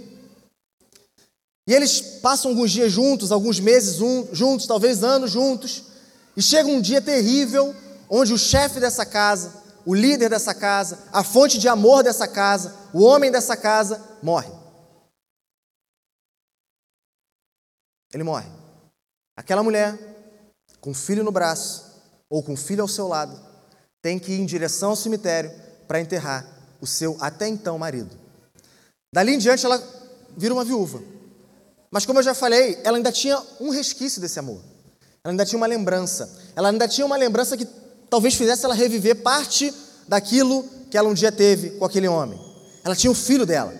[1.66, 3.96] E eles passam alguns dias juntos, alguns meses
[4.32, 5.84] juntos, talvez anos juntos,
[6.36, 7.74] e chega um dia terrível
[8.08, 9.57] onde o chefe dessa casa,
[9.88, 14.52] o líder dessa casa, a fonte de amor dessa casa, o homem dessa casa, morre.
[18.12, 18.50] Ele morre.
[19.34, 19.98] Aquela mulher,
[20.78, 23.40] com filho no braço, ou com filho ao seu lado,
[24.02, 25.50] tem que ir em direção ao cemitério
[25.86, 26.46] para enterrar
[26.82, 28.14] o seu até então marido.
[29.10, 29.82] Dali em diante, ela
[30.36, 31.02] vira uma viúva.
[31.90, 34.60] Mas como eu já falei, ela ainda tinha um resquício desse amor.
[35.24, 36.30] Ela ainda tinha uma lembrança.
[36.54, 37.66] Ela ainda tinha uma lembrança que
[38.10, 39.72] talvez fizesse ela reviver parte
[40.06, 42.38] daquilo que ela um dia teve com aquele homem.
[42.84, 43.74] Ela tinha o filho dela,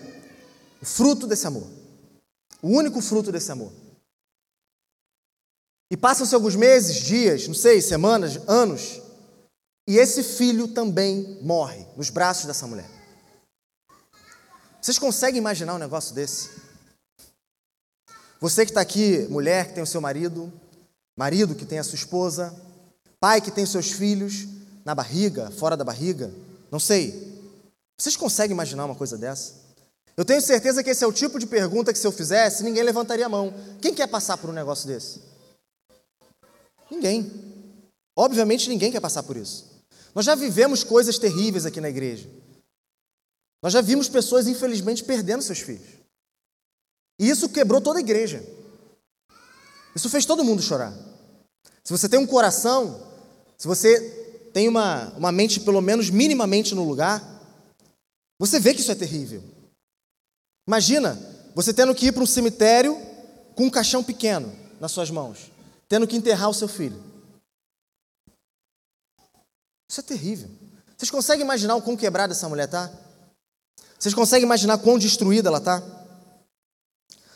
[0.81, 1.67] o fruto desse amor.
[2.61, 3.71] O único fruto desse amor.
[5.91, 9.01] E passam-se alguns meses, dias, não sei, semanas, anos.
[9.87, 12.87] E esse filho também morre nos braços dessa mulher.
[14.79, 16.49] Vocês conseguem imaginar um negócio desse?
[18.39, 20.53] Você que está aqui, mulher que tem o seu marido,
[21.17, 22.55] marido que tem a sua esposa,
[23.19, 24.47] pai que tem seus filhos
[24.85, 26.31] na barriga, fora da barriga,
[26.71, 27.37] não sei.
[27.97, 29.53] Vocês conseguem imaginar uma coisa dessa?
[30.15, 32.83] Eu tenho certeza que esse é o tipo de pergunta que se eu fizesse, ninguém
[32.83, 33.53] levantaria a mão.
[33.81, 35.21] Quem quer passar por um negócio desse?
[36.89, 37.31] Ninguém.
[38.17, 39.65] Obviamente ninguém quer passar por isso.
[40.13, 42.29] Nós já vivemos coisas terríveis aqui na igreja.
[43.61, 45.87] Nós já vimos pessoas, infelizmente, perdendo seus filhos.
[47.19, 48.43] E isso quebrou toda a igreja.
[49.95, 50.93] Isso fez todo mundo chorar.
[51.83, 53.08] Se você tem um coração,
[53.59, 53.99] se você
[54.53, 57.21] tem uma, uma mente pelo menos minimamente no lugar,
[58.39, 59.43] você vê que isso é terrível.
[60.65, 61.19] Imagina
[61.53, 62.97] você tendo que ir para um cemitério
[63.55, 65.51] com um caixão pequeno nas suas mãos,
[65.89, 67.03] tendo que enterrar o seu filho.
[69.89, 70.49] Isso é terrível.
[70.95, 72.89] Vocês conseguem imaginar o quão quebrada essa mulher está?
[73.97, 75.83] Vocês conseguem imaginar quão destruída ela está?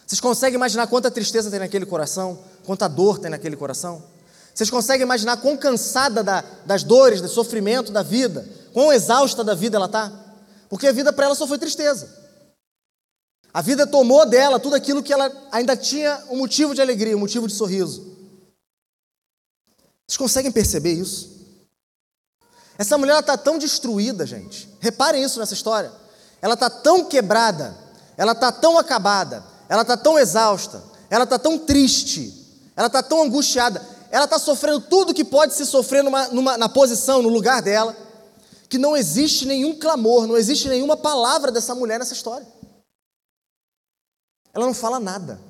[0.07, 2.41] Vocês conseguem imaginar quanta tristeza tem naquele coração?
[2.65, 4.12] Quanta dor tem naquele coração?
[4.53, 9.55] Vocês conseguem imaginar quão cansada da, das dores, do sofrimento da vida, quão exausta da
[9.55, 10.11] vida ela está?
[10.69, 12.23] Porque a vida para ela só foi tristeza.
[13.53, 17.19] A vida tomou dela tudo aquilo que ela ainda tinha um motivo de alegria, um
[17.19, 18.13] motivo de sorriso.
[20.07, 21.33] Vocês conseguem perceber isso?
[22.77, 24.67] Essa mulher está tão destruída, gente.
[24.79, 25.91] Reparem isso nessa história.
[26.41, 27.77] Ela está tão quebrada,
[28.17, 33.21] ela está tão acabada, ela está tão exausta, ela está tão triste, ela está tão
[33.21, 33.81] angustiada,
[34.13, 37.97] ela está sofrendo tudo que pode se sofrer numa, numa, na posição, no lugar dela,
[38.69, 42.45] que não existe nenhum clamor, não existe nenhuma palavra dessa mulher nessa história.
[44.53, 45.41] Ela não fala nada.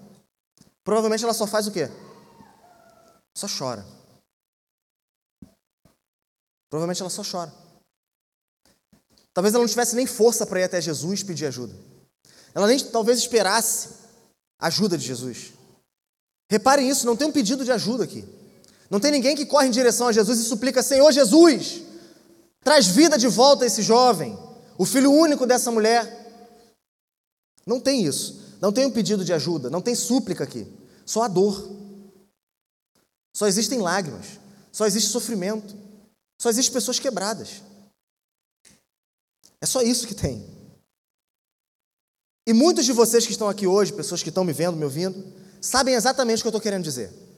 [0.81, 1.89] Provavelmente ela só faz o quê?
[3.35, 3.85] Só chora.
[6.69, 7.53] Provavelmente ela só chora.
[9.33, 11.75] Talvez ela não tivesse nem força para ir até Jesus pedir ajuda.
[12.55, 13.89] Ela nem talvez esperasse
[14.57, 15.51] a ajuda de Jesus.
[16.49, 18.41] Reparem isso, não tem um pedido de ajuda aqui.
[18.93, 21.81] Não tem ninguém que corre em direção a Jesus e suplica: Senhor Jesus,
[22.63, 24.37] traz vida de volta a esse jovem,
[24.77, 26.05] o filho único dessa mulher.
[27.65, 28.53] Não tem isso.
[28.61, 30.71] Não tem um pedido de ajuda, não tem súplica aqui.
[31.07, 31.75] Só a dor.
[33.35, 34.39] Só existem lágrimas.
[34.71, 35.75] Só existe sofrimento.
[36.39, 37.63] Só existem pessoas quebradas.
[39.59, 40.45] É só isso que tem.
[42.45, 45.33] E muitos de vocês que estão aqui hoje, pessoas que estão me vendo, me ouvindo,
[45.59, 47.32] sabem exatamente o que eu estou querendo dizer.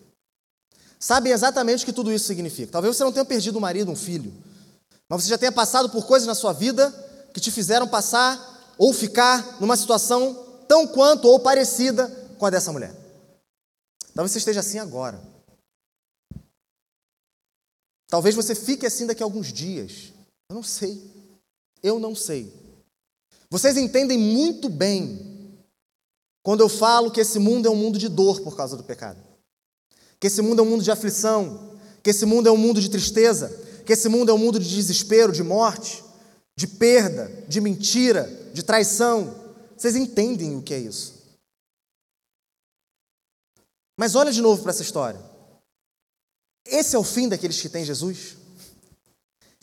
[1.05, 2.71] Sabem exatamente o que tudo isso significa.
[2.71, 4.33] Talvez você não tenha perdido um marido, um filho,
[5.07, 6.89] mas você já tenha passado por coisas na sua vida
[7.31, 10.33] que te fizeram passar ou ficar numa situação
[10.67, 12.07] tão quanto ou parecida
[12.39, 12.91] com a dessa mulher.
[14.15, 15.21] Talvez você esteja assim agora.
[18.09, 20.11] Talvez você fique assim daqui a alguns dias.
[20.49, 20.99] Eu não sei.
[21.83, 22.51] Eu não sei.
[23.47, 25.55] Vocês entendem muito bem
[26.41, 29.23] quando eu falo que esse mundo é um mundo de dor por causa do pecado.
[30.19, 32.89] Que esse mundo é um mundo de aflição, que esse mundo é um mundo de
[32.89, 33.49] tristeza,
[33.85, 36.03] que esse mundo é um mundo de desespero, de morte,
[36.57, 38.23] de perda, de mentira,
[38.53, 39.55] de traição.
[39.77, 41.15] Vocês entendem o que é isso.
[43.97, 45.19] Mas olha de novo para essa história.
[46.65, 48.37] Esse é o fim daqueles que têm Jesus?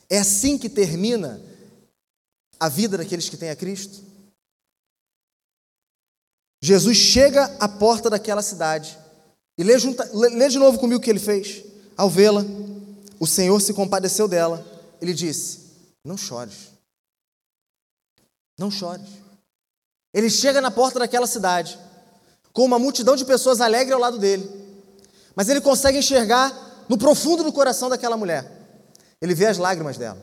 [0.08, 1.40] É assim que termina
[2.60, 4.04] a vida daqueles que têm a Cristo?
[6.62, 9.01] Jesus chega à porta daquela cidade
[9.58, 11.64] e lê, junta, lê, de novo comigo o que ele fez.
[11.96, 12.44] Ao vê-la,
[13.20, 14.64] o Senhor se compadeceu dela.
[15.00, 15.60] Ele disse:
[16.04, 16.70] Não chores.
[18.58, 19.08] Não chores.
[20.14, 21.78] Ele chega na porta daquela cidade,
[22.52, 24.48] com uma multidão de pessoas alegres ao lado dele,
[25.34, 28.50] mas ele consegue enxergar no profundo do coração daquela mulher.
[29.20, 30.20] Ele vê as lágrimas dela.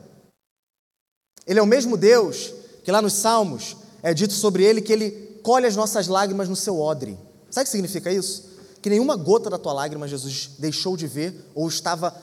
[1.48, 5.40] Ele é o mesmo Deus que lá nos Salmos é dito sobre ele que ele
[5.42, 7.18] colhe as nossas lágrimas no seu odre.
[7.50, 8.49] Sabe o que significa isso?
[8.82, 12.16] Que nenhuma gota da tua lágrima Jesus deixou de ver ou estava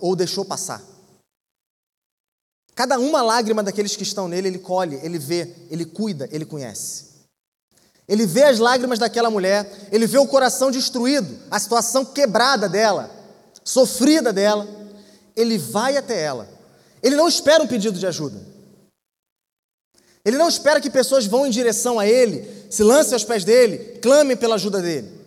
[0.00, 0.82] ou deixou passar.
[2.74, 7.14] Cada uma lágrima daqueles que estão nele, ele colhe, ele vê, ele cuida, ele conhece.
[8.06, 13.10] Ele vê as lágrimas daquela mulher, ele vê o coração destruído, a situação quebrada dela,
[13.64, 14.68] sofrida dela.
[15.36, 16.48] Ele vai até ela.
[17.02, 18.40] Ele não espera um pedido de ajuda.
[20.24, 23.98] Ele não espera que pessoas vão em direção a ele, se lancem aos pés dele,
[24.00, 25.23] clamem pela ajuda dele.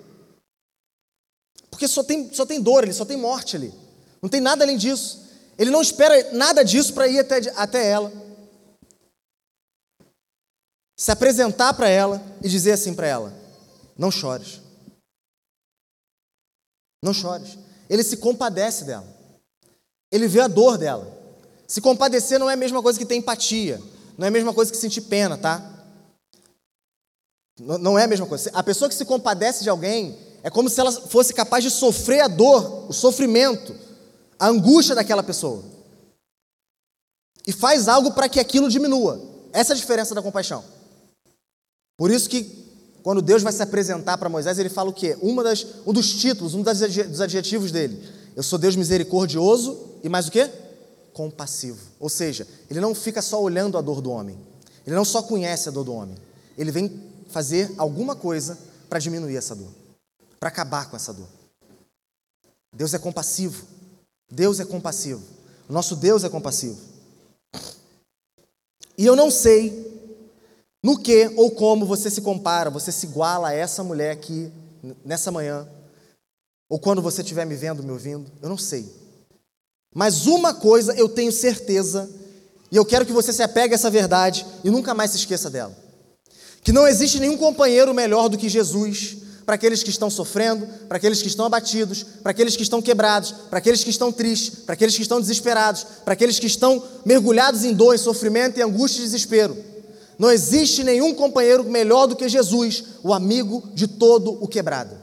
[1.77, 3.71] Porque só tem, só tem dor ali, só tem morte ali.
[4.19, 5.27] Não tem nada além disso.
[5.59, 8.11] Ele não espera nada disso para ir até, até ela.
[10.97, 13.31] Se apresentar para ela e dizer assim para ela:
[13.95, 14.59] Não chores.
[17.03, 17.59] Não chores.
[17.87, 19.05] Ele se compadece dela.
[20.11, 21.15] Ele vê a dor dela.
[21.67, 23.79] Se compadecer não é a mesma coisa que ter empatia,
[24.17, 25.61] não é a mesma coisa que sentir pena, tá?
[27.59, 28.49] Não é a mesma coisa.
[28.51, 32.21] A pessoa que se compadece de alguém é como se ela fosse capaz de sofrer
[32.21, 33.75] a dor, o sofrimento,
[34.39, 35.61] a angústia daquela pessoa.
[37.45, 39.21] E faz algo para que aquilo diminua.
[39.51, 40.63] Essa é a diferença da compaixão.
[41.97, 42.65] Por isso que
[43.03, 45.17] quando Deus vai se apresentar para Moisés, ele fala o quê?
[45.21, 48.01] Uma das, um dos títulos, um dos adjetivos dele.
[48.33, 50.49] Eu sou Deus misericordioso e mais o quê?
[51.11, 51.79] Compassivo.
[51.99, 54.39] Ou seja, ele não fica só olhando a dor do homem.
[54.85, 56.15] Ele não só conhece a dor do homem.
[56.57, 58.57] Ele vem fazer alguma coisa
[58.87, 59.67] para diminuir essa dor,
[60.39, 61.27] para acabar com essa dor.
[62.73, 63.65] Deus é compassivo.
[64.29, 65.23] Deus é compassivo.
[65.67, 66.79] O nosso Deus é compassivo.
[68.97, 69.87] E eu não sei
[70.83, 74.51] no que ou como você se compara, você se iguala a essa mulher aqui
[75.03, 75.67] nessa manhã,
[76.69, 78.89] ou quando você estiver me vendo, me ouvindo, eu não sei.
[79.93, 82.09] Mas uma coisa eu tenho certeza,
[82.71, 85.49] e eu quero que você se apegue a essa verdade e nunca mais se esqueça
[85.49, 85.75] dela:
[86.61, 89.17] que não existe nenhum companheiro melhor do que Jesus
[89.47, 93.31] para aqueles que estão sofrendo, para aqueles que estão abatidos, para aqueles que estão quebrados,
[93.49, 97.63] para aqueles que estão tristes, para aqueles que estão desesperados, para aqueles que estão mergulhados
[97.63, 99.55] em dor, em sofrimento, em angústia e desespero.
[100.19, 104.97] Não existe nenhum companheiro melhor do que Jesus, o amigo de todo o quebrado,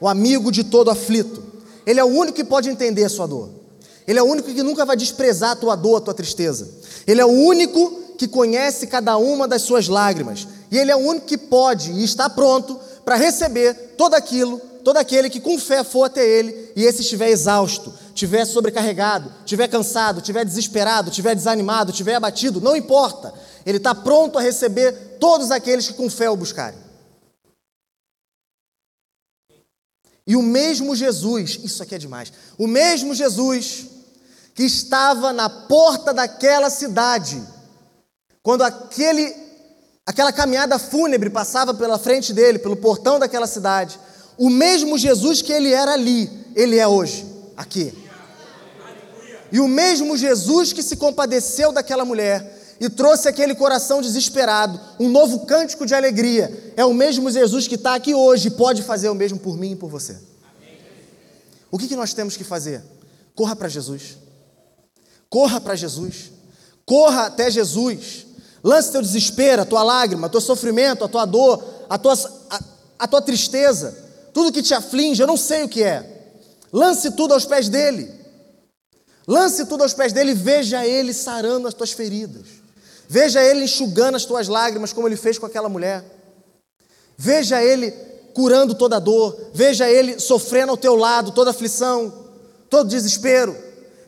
[0.00, 1.40] o amigo de todo aflito.
[1.86, 3.50] Ele é o único que pode entender a sua dor.
[4.04, 6.68] Ele é o único que nunca vai desprezar a tua dor, a tua tristeza.
[7.06, 10.48] Ele é o único que conhece cada uma das suas lágrimas.
[10.72, 14.98] E ele é o único que pode e está pronto para receber todo aquilo, todo
[14.98, 20.18] aquele que com fé for até ele e esse estiver exausto, estiver sobrecarregado, estiver cansado,
[20.18, 23.32] estiver desesperado, estiver desanimado, estiver abatido, não importa.
[23.64, 26.78] Ele está pronto a receber todos aqueles que com fé o buscarem.
[30.26, 33.86] E o mesmo Jesus, isso aqui é demais, o mesmo Jesus
[34.54, 37.42] que estava na porta daquela cidade,
[38.42, 39.34] quando aquele,
[40.08, 44.00] aquela caminhada fúnebre passava pela frente dele, pelo portão daquela cidade,
[44.38, 47.92] o mesmo Jesus que ele era ali, ele é hoje, aqui.
[49.52, 55.10] E o mesmo Jesus que se compadeceu daquela mulher, e trouxe aquele coração desesperado um
[55.10, 56.72] novo cântico de alegria.
[56.74, 59.72] É o mesmo Jesus que está aqui hoje e pode fazer o mesmo por mim
[59.72, 60.16] e por você.
[61.70, 62.82] O que, que nós temos que fazer?
[63.34, 64.16] Corra para Jesus.
[65.28, 66.30] Corra para Jesus.
[66.86, 68.27] Corra até Jesus.
[68.62, 72.14] Lance teu desespero, a tua lágrima, o teu sofrimento, a tua dor, a tua,
[72.50, 72.60] a,
[72.98, 73.96] a tua tristeza,
[74.32, 76.34] tudo que te aflige, eu não sei o que é.
[76.72, 78.12] Lance tudo aos pés dele.
[79.26, 82.58] Lance tudo aos pés dele e veja ele sarando as tuas feridas.
[83.08, 86.04] Veja Ele enxugando as tuas lágrimas, como Ele fez com aquela mulher.
[87.16, 87.90] Veja Ele
[88.34, 89.34] curando toda dor.
[89.54, 92.12] Veja Ele sofrendo ao teu lado toda aflição,
[92.68, 93.56] todo desespero.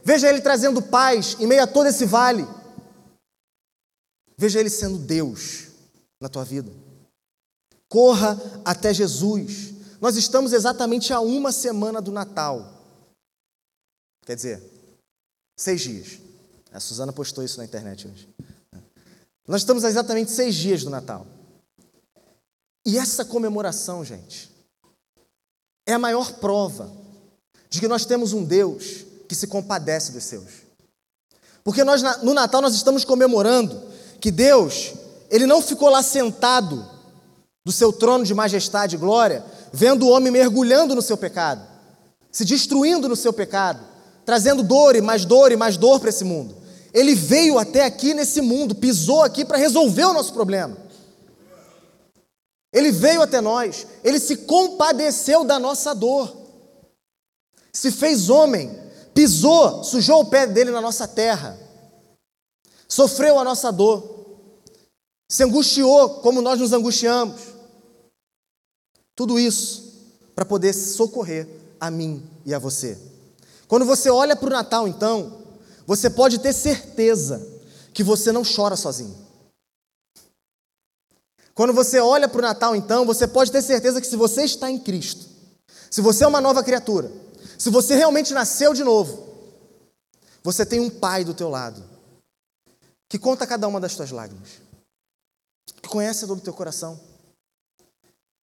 [0.04, 2.46] Veja Ele trazendo paz em meio a todo esse vale.
[4.40, 5.66] Veja Ele sendo Deus
[6.18, 6.72] na tua vida.
[7.90, 9.74] Corra até Jesus.
[10.00, 12.72] Nós estamos exatamente a uma semana do Natal.
[14.24, 14.62] Quer dizer,
[15.58, 16.18] seis dias.
[16.72, 18.26] A Suzana postou isso na internet hoje.
[19.46, 21.26] Nós estamos a exatamente seis dias do Natal.
[22.86, 24.50] E essa comemoração, gente,
[25.86, 26.90] é a maior prova
[27.68, 30.62] de que nós temos um Deus que se compadece dos seus.
[31.62, 34.92] Porque nós, no Natal nós estamos comemorando que Deus,
[35.30, 36.86] Ele não ficou lá sentado
[37.64, 41.66] do seu trono de majestade e glória, vendo o homem mergulhando no seu pecado,
[42.30, 43.80] se destruindo no seu pecado,
[44.24, 46.56] trazendo dor e mais dor e mais dor para esse mundo.
[46.92, 50.76] Ele veio até aqui nesse mundo, pisou aqui para resolver o nosso problema.
[52.72, 56.36] Ele veio até nós, ele se compadeceu da nossa dor,
[57.72, 58.70] se fez homem,
[59.12, 61.58] pisou, sujou o pé dele na nossa terra,
[62.90, 64.26] sofreu a nossa dor,
[65.28, 67.40] se angustiou como nós nos angustiamos.
[69.14, 69.94] Tudo isso
[70.34, 71.46] para poder socorrer
[71.78, 72.98] a mim e a você.
[73.68, 75.44] Quando você olha para o Natal, então,
[75.86, 77.46] você pode ter certeza
[77.94, 79.16] que você não chora sozinho.
[81.54, 84.68] Quando você olha para o Natal, então, você pode ter certeza que se você está
[84.68, 85.26] em Cristo,
[85.90, 87.10] se você é uma nova criatura,
[87.56, 89.28] se você realmente nasceu de novo,
[90.42, 91.99] você tem um pai do teu lado
[93.10, 94.60] que conta cada uma das tuas lágrimas,
[95.82, 96.98] que conhece a dor do teu coração.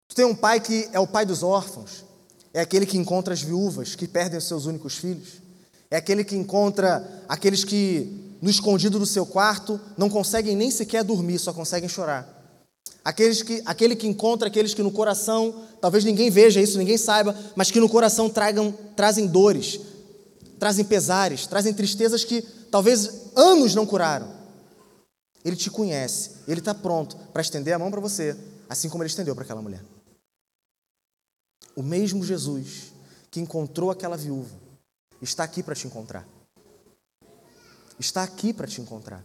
[0.07, 2.05] Tu tem um pai que é o pai dos órfãos,
[2.55, 5.43] é aquele que encontra as viúvas que perdem os seus únicos filhos.
[5.91, 11.03] É aquele que encontra aqueles que, no escondido do seu quarto, não conseguem nem sequer
[11.03, 12.29] dormir, só conseguem chorar.
[13.05, 17.37] Aqueles que, aquele que encontra aqueles que no coração, talvez ninguém veja isso, ninguém saiba,
[17.57, 19.81] mas que no coração tragam, trazem dores,
[20.61, 24.42] trazem pesares, trazem tristezas que talvez anos não curaram.
[25.45, 28.37] Ele te conhece, ele está pronto para estender a mão para você,
[28.69, 29.83] assim como ele estendeu para aquela mulher.
[31.75, 32.93] O mesmo Jesus
[33.31, 34.55] que encontrou aquela viúva
[35.21, 36.27] está aqui para te encontrar.
[37.99, 39.25] Está aqui para te encontrar.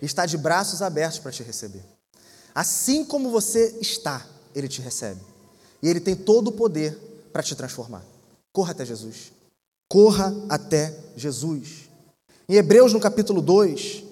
[0.00, 1.84] Está de braços abertos para te receber.
[2.54, 5.20] Assim como você está, ele te recebe.
[5.82, 6.94] E ele tem todo o poder
[7.32, 8.04] para te transformar.
[8.52, 9.32] Corra até Jesus.
[9.88, 11.88] Corra até Jesus.
[12.48, 14.04] Em Hebreus, no capítulo 2,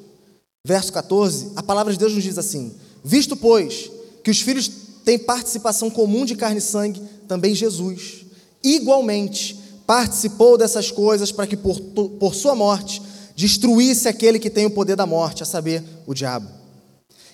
[0.67, 3.89] verso 14, a palavra de Deus nos diz assim: Visto, pois,
[4.25, 4.69] que os filhos
[5.05, 8.27] têm participação comum de carne e sangue, também Jesus,
[8.65, 9.57] igualmente,
[9.87, 13.01] participou dessas coisas para que por, por sua morte
[13.37, 16.49] destruísse aquele que tem o poder da morte, a saber, o diabo,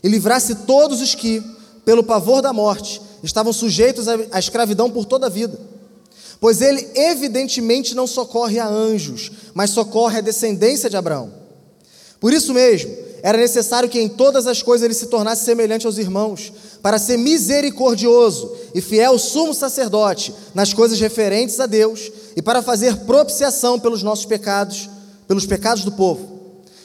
[0.04, 1.42] e livrasse todos os que,
[1.86, 5.58] pelo pavor da morte, estavam sujeitos à escravidão por toda a vida.
[6.38, 11.32] Pois ele evidentemente não socorre a anjos, mas socorre a descendência de Abraão.
[12.20, 15.96] Por isso mesmo, era necessário que em todas as coisas ele se tornasse semelhante aos
[15.96, 16.52] irmãos,
[16.82, 22.96] para ser misericordioso e fiel sumo sacerdote nas coisas referentes a Deus e para fazer
[23.04, 24.90] propiciação pelos nossos pecados,
[25.28, 26.40] pelos pecados do povo.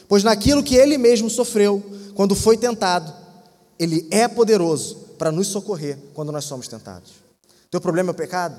[0.06, 1.82] Pois naquilo que ele mesmo sofreu,
[2.14, 3.12] quando foi tentado,
[3.76, 7.12] ele é poderoso para nos socorrer quando nós somos tentados.
[7.68, 8.58] Teu problema é o pecado?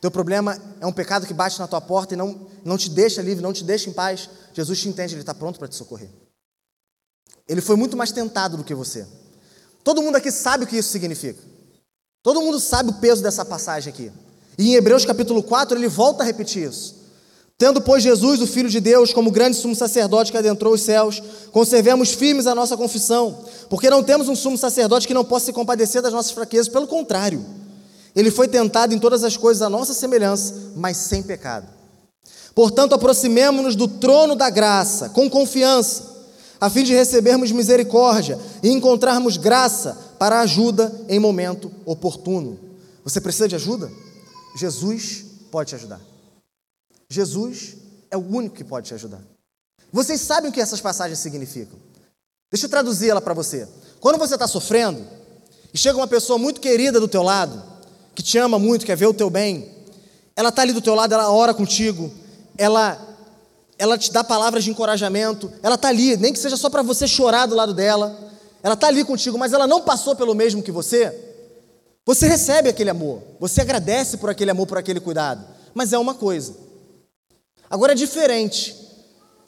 [0.00, 3.20] Teu problema é um pecado que bate na tua porta e não, não te deixa
[3.20, 4.30] livre, não te deixa em paz.
[4.52, 6.08] Jesus te entende, Ele está pronto para te socorrer.
[7.48, 9.06] Ele foi muito mais tentado do que você.
[9.82, 11.42] Todo mundo aqui sabe o que isso significa.
[12.22, 14.12] Todo mundo sabe o peso dessa passagem aqui.
[14.58, 16.98] E em Hebreus capítulo 4 ele volta a repetir isso.
[17.56, 21.20] Tendo, pois, Jesus, o Filho de Deus, como grande sumo sacerdote que adentrou os céus,
[21.50, 25.52] conservemos firmes a nossa confissão, porque não temos um sumo sacerdote que não possa se
[25.52, 27.44] compadecer das nossas fraquezas, pelo contrário,
[28.18, 31.68] ele foi tentado em todas as coisas à nossa semelhança, mas sem pecado.
[32.52, 36.16] Portanto, aproximemo-nos do trono da graça, com confiança,
[36.60, 42.58] a fim de recebermos misericórdia e encontrarmos graça para ajuda em momento oportuno.
[43.04, 43.88] Você precisa de ajuda?
[44.56, 46.00] Jesus pode te ajudar.
[47.08, 47.76] Jesus
[48.10, 49.22] é o único que pode te ajudar.
[49.92, 51.78] Vocês sabem o que essas passagens significam?
[52.50, 53.68] Deixa eu traduzir ela para você.
[54.00, 55.06] Quando você está sofrendo
[55.72, 57.77] e chega uma pessoa muito querida do teu lado,
[58.18, 59.72] que te ama muito, quer ver o teu bem,
[60.34, 62.10] ela está ali do teu lado, ela ora contigo,
[62.56, 63.00] ela
[63.78, 67.06] ela te dá palavras de encorajamento, ela está ali, nem que seja só para você
[67.06, 68.18] chorar do lado dela,
[68.60, 71.16] ela está ali contigo, mas ela não passou pelo mesmo que você,
[72.04, 76.12] você recebe aquele amor, você agradece por aquele amor, por aquele cuidado, mas é uma
[76.12, 76.56] coisa.
[77.70, 78.74] Agora é diferente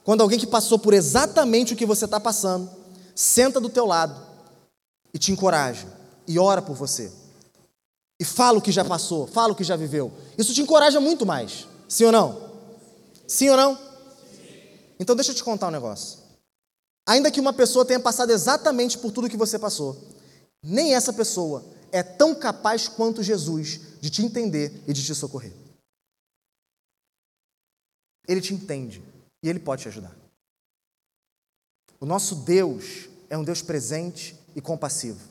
[0.04, 2.70] quando alguém que passou por exatamente o que você está passando,
[3.16, 4.14] senta do teu lado
[5.12, 5.88] e te encoraja
[6.24, 7.18] e ora por você.
[8.20, 10.12] E fala o que já passou, fala o que já viveu.
[10.36, 11.66] Isso te encoraja muito mais.
[11.88, 12.50] Sim ou não?
[13.26, 13.78] Sim ou não?
[15.00, 16.18] Então deixa eu te contar um negócio.
[17.08, 19.96] Ainda que uma pessoa tenha passado exatamente por tudo que você passou,
[20.62, 25.54] nem essa pessoa é tão capaz quanto Jesus de te entender e de te socorrer.
[28.28, 29.02] Ele te entende
[29.42, 30.14] e ele pode te ajudar.
[31.98, 35.26] O nosso Deus é um Deus presente e compassivo.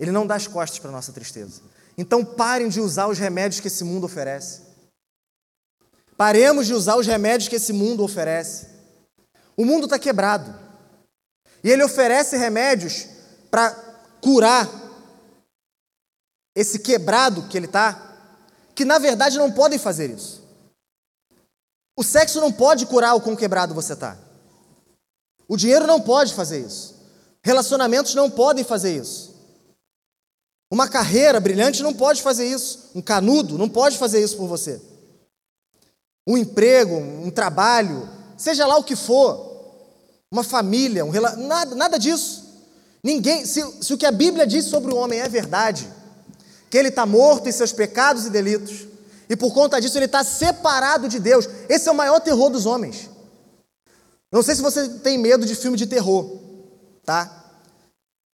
[0.00, 1.62] Ele não dá as costas para a nossa tristeza.
[1.98, 4.62] Então parem de usar os remédios que esse mundo oferece.
[6.16, 8.68] Paremos de usar os remédios que esse mundo oferece.
[9.56, 10.56] O mundo está quebrado.
[11.62, 13.06] E ele oferece remédios
[13.50, 13.72] para
[14.20, 14.70] curar
[16.54, 18.16] esse quebrado que ele está,
[18.76, 20.46] que na verdade não podem fazer isso.
[21.96, 24.16] O sexo não pode curar o quão quebrado você está.
[25.48, 26.96] O dinheiro não pode fazer isso.
[27.42, 29.27] Relacionamentos não podem fazer isso.
[30.70, 32.90] Uma carreira brilhante não pode fazer isso.
[32.94, 34.80] Um canudo não pode fazer isso por você.
[36.26, 39.48] Um emprego, um trabalho, seja lá o que for,
[40.30, 41.34] uma família, um rela...
[41.36, 42.46] nada, nada disso.
[43.02, 45.88] Ninguém, se, se o que a Bíblia diz sobre o homem é verdade,
[46.68, 48.86] que ele está morto em seus pecados e delitos,
[49.28, 51.48] e por conta disso ele está separado de Deus.
[51.68, 53.08] Esse é o maior terror dos homens.
[54.30, 56.38] Não sei se você tem medo de filme de terror,
[57.04, 57.52] tá?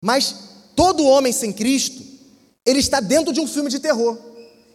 [0.03, 0.35] Mas
[0.75, 2.03] todo homem sem Cristo,
[2.65, 4.19] ele está dentro de um filme de terror.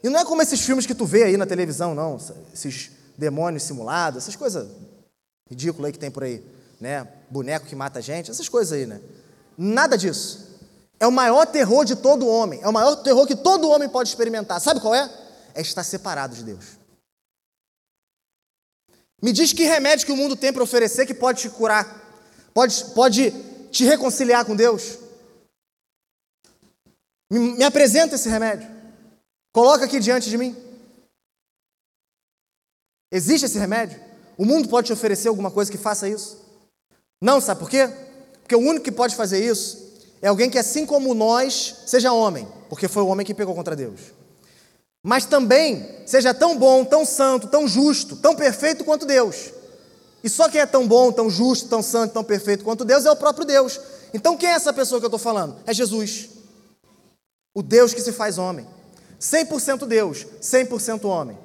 [0.03, 2.17] E não é como esses filmes que tu vê aí na televisão, não,
[2.53, 4.69] esses demônios simulados, essas coisas
[5.49, 6.43] ridículas aí que tem por aí
[6.79, 7.07] né?
[7.29, 9.01] Boneco que mata gente, essas coisas aí, né?
[9.57, 10.47] Nada disso.
[10.99, 12.61] É o maior terror de todo homem.
[12.61, 14.59] É o maior terror que todo homem pode experimentar.
[14.61, 15.09] Sabe qual é?
[15.53, 16.79] É estar separado de Deus.
[19.21, 22.23] Me diz que remédio que o mundo tem para oferecer que pode te curar,
[22.53, 23.31] pode, pode
[23.69, 24.97] te reconciliar com Deus.
[27.29, 28.67] Me, me apresenta esse remédio.
[29.51, 30.55] Coloca aqui diante de mim.
[33.11, 33.99] Existe esse remédio?
[34.37, 36.39] O mundo pode te oferecer alguma coisa que faça isso?
[37.21, 37.89] Não, sabe por quê?
[38.41, 39.89] Porque o único que pode fazer isso
[40.21, 43.75] é alguém que, assim como nós, seja homem, porque foi o homem que pegou contra
[43.75, 43.99] Deus.
[45.03, 49.51] Mas também seja tão bom, tão santo, tão justo, tão perfeito quanto Deus.
[50.23, 53.11] E só quem é tão bom, tão justo, tão santo, tão perfeito quanto Deus é
[53.11, 53.79] o próprio Deus.
[54.13, 55.57] Então quem é essa pessoa que eu estou falando?
[55.65, 56.29] É Jesus.
[57.59, 58.65] O Deus que se faz homem.
[59.19, 61.37] 100% Deus, 100% homem.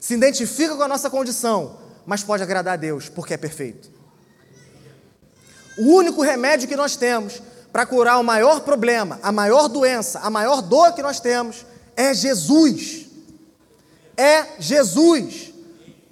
[0.00, 1.76] Se identifica com a nossa condição,
[2.06, 3.90] mas pode agradar a Deus, porque é perfeito.
[5.76, 10.30] O único remédio que nós temos para curar o maior problema, a maior doença, a
[10.30, 13.04] maior dor que nós temos é Jesus.
[14.16, 15.52] É Jesus.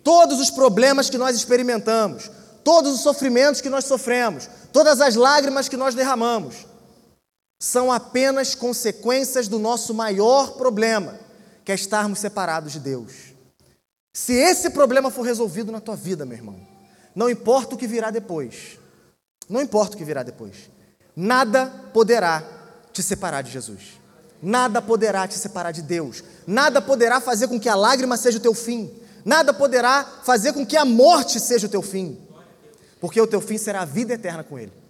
[0.03, 2.31] Todos os problemas que nós experimentamos,
[2.63, 6.74] todos os sofrimentos que nós sofremos, todas as lágrimas que nós derramamos,
[7.65, 11.19] são apenas consequências do nosso maior problema,
[11.65, 13.33] que é estarmos separados de Deus.
[14.13, 16.61] Se esse problema for resolvido na tua vida, meu irmão,
[17.15, 18.79] não importa o que virá depois,
[19.49, 20.69] não importa o que virá depois,
[21.17, 22.45] nada poderá
[22.93, 23.99] te separar de Jesus,
[24.43, 28.43] nada poderá te separar de Deus, nada poderá fazer com que a lágrima seja o
[28.43, 28.93] teu fim,
[29.25, 32.21] nada poderá fazer com que a morte seja o teu fim,
[33.01, 34.84] porque o teu fim será a vida eterna com Ele.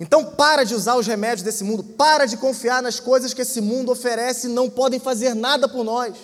[0.00, 3.60] Então para de usar os remédios desse mundo, para de confiar nas coisas que esse
[3.60, 6.14] mundo oferece e não podem fazer nada por nós.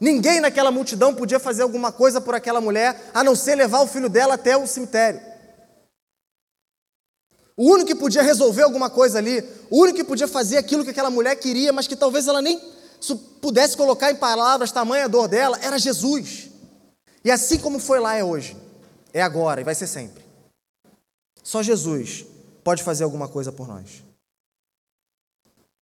[0.00, 3.86] Ninguém naquela multidão podia fazer alguma coisa por aquela mulher, a não ser levar o
[3.86, 5.20] filho dela até o cemitério.
[7.56, 10.90] O único que podia resolver alguma coisa ali, o único que podia fazer aquilo que
[10.90, 12.58] aquela mulher queria, mas que talvez ela nem
[13.42, 16.48] pudesse colocar em palavras tamanha dor dela, era Jesus.
[17.22, 18.56] E assim como foi lá é hoje,
[19.12, 20.24] é agora e vai ser sempre.
[21.42, 22.24] Só Jesus
[22.62, 24.02] pode fazer alguma coisa por nós.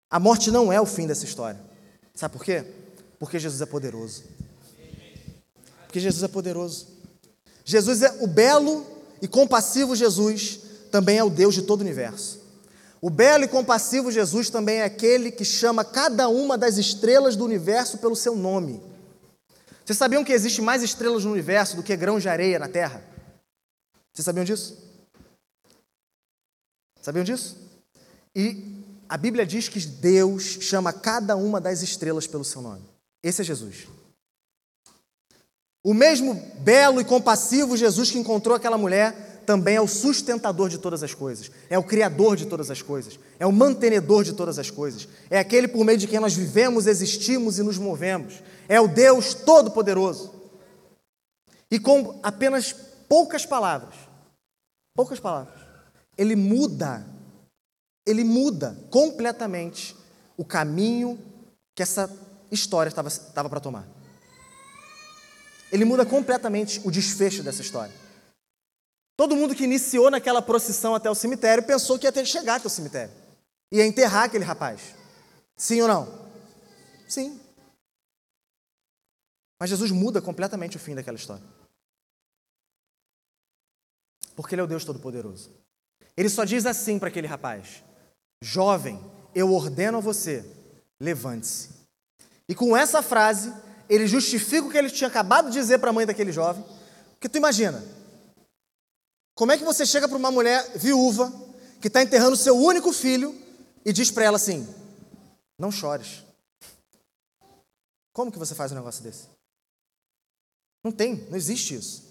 [0.10, 1.60] A morte não é o fim dessa história.
[2.14, 2.66] Sabe por quê?
[3.20, 4.24] Porque Jesus é poderoso.
[5.86, 6.88] Porque Jesus é poderoso.
[7.66, 8.86] Jesus é o belo
[9.22, 10.60] e compassivo Jesus,
[10.92, 12.42] também é o Deus de todo o universo.
[13.02, 17.46] O belo e compassivo Jesus também é aquele que chama cada uma das estrelas do
[17.46, 18.82] universo pelo seu nome.
[19.86, 23.04] Vocês sabiam que existe mais estrelas no universo do que grãos de areia na Terra?
[24.14, 24.87] Vocês sabiam disso?
[27.08, 27.56] Sabiam disso?
[28.36, 32.84] E a Bíblia diz que Deus chama cada uma das estrelas pelo seu nome.
[33.24, 33.88] Esse é Jesus.
[35.82, 40.80] O mesmo belo e compassivo Jesus que encontrou aquela mulher também é o sustentador de
[40.80, 44.60] todas as coisas, é o criador de todas as coisas, é o mantenedor de todas
[44.60, 48.82] as coisas, é aquele por meio de quem nós vivemos, existimos e nos movemos, é
[48.82, 50.34] o Deus Todo-Poderoso.
[51.72, 52.76] E com apenas
[53.08, 53.96] poucas palavras,
[54.94, 55.67] poucas palavras,
[56.18, 57.06] ele muda,
[58.06, 59.96] ele muda completamente
[60.36, 61.20] o caminho
[61.76, 62.10] que essa
[62.52, 63.88] história estava para tomar.
[65.72, 67.94] Ele muda completamente o desfecho dessa história.
[69.16, 72.56] Todo mundo que iniciou naquela procissão até o cemitério pensou que ia ter que chegar
[72.56, 73.14] até o cemitério.
[73.72, 74.96] Ia enterrar aquele rapaz.
[75.56, 76.30] Sim ou não?
[77.08, 77.40] Sim.
[79.60, 81.44] Mas Jesus muda completamente o fim daquela história.
[84.36, 85.52] Porque Ele é o Deus Todo-Poderoso.
[86.18, 87.84] Ele só diz assim para aquele rapaz:
[88.42, 89.00] Jovem,
[89.36, 90.44] eu ordeno a você,
[91.00, 91.70] levante-se.
[92.50, 93.54] E com essa frase,
[93.88, 96.66] ele justifica o que ele tinha acabado de dizer para a mãe daquele jovem.
[97.12, 97.84] Porque tu imagina,
[99.36, 101.32] como é que você chega para uma mulher viúva
[101.80, 103.36] que está enterrando seu único filho
[103.86, 104.68] e diz para ela assim:
[105.60, 106.24] Não chores.
[108.12, 109.28] Como que você faz um negócio desse?
[110.84, 112.04] Não tem, não existe isso.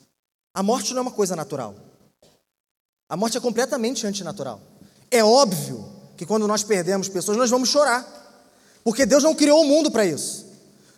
[0.54, 1.74] A morte não é uma coisa natural.
[3.08, 4.60] A morte é completamente antinatural.
[5.10, 8.04] É óbvio que quando nós perdemos pessoas, nós vamos chorar.
[8.82, 10.46] Porque Deus não criou o mundo para isso.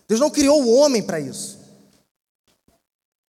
[0.07, 1.59] Deus não criou o homem para isso.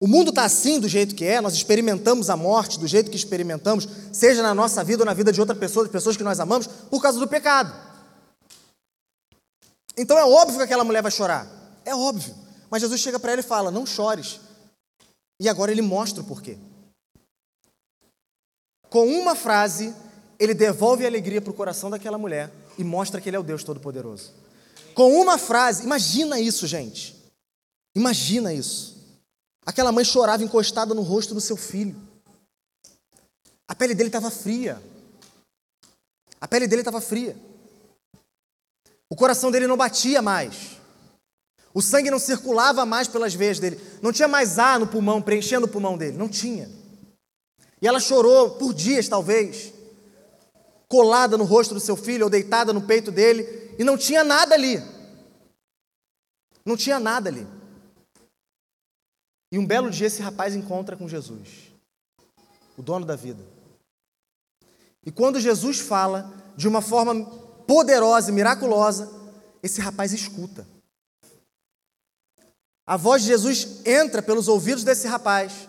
[0.01, 3.17] O mundo está assim do jeito que é, nós experimentamos a morte do jeito que
[3.17, 6.39] experimentamos, seja na nossa vida ou na vida de outra pessoa, de pessoas que nós
[6.39, 7.73] amamos, por causa do pecado.
[9.97, 11.45] Então é óbvio que aquela mulher vai chorar.
[11.83, 12.33] É óbvio.
[12.69, 14.39] Mas Jesus chega para ela e fala: Não chores.
[15.37, 16.57] E agora ele mostra o porquê.
[18.89, 19.93] Com uma frase,
[20.39, 23.43] ele devolve a alegria para o coração daquela mulher e mostra que ele é o
[23.43, 24.33] Deus Todo-Poderoso.
[24.95, 27.15] Com uma frase, imagina isso, gente.
[27.95, 28.97] Imagina isso.
[29.65, 31.95] Aquela mãe chorava encostada no rosto do seu filho.
[33.67, 34.81] A pele dele estava fria.
[36.41, 37.37] A pele dele estava fria.
[39.09, 40.77] O coração dele não batia mais.
[41.73, 43.79] O sangue não circulava mais pelas veias dele.
[44.01, 46.17] Não tinha mais ar no pulmão, preenchendo o pulmão dele.
[46.17, 46.78] Não tinha.
[47.81, 49.73] E ela chorou por dias, talvez,
[50.87, 54.55] colada no rosto do seu filho ou deitada no peito dele, e não tinha nada
[54.55, 54.81] ali.
[56.65, 57.47] Não tinha nada ali.
[59.51, 61.73] E um belo dia esse rapaz encontra com Jesus,
[62.77, 63.43] o dono da vida.
[65.05, 67.25] E quando Jesus fala de uma forma
[67.65, 69.09] poderosa e miraculosa,
[69.63, 70.67] esse rapaz escuta.
[72.85, 75.67] A voz de Jesus entra pelos ouvidos desse rapaz,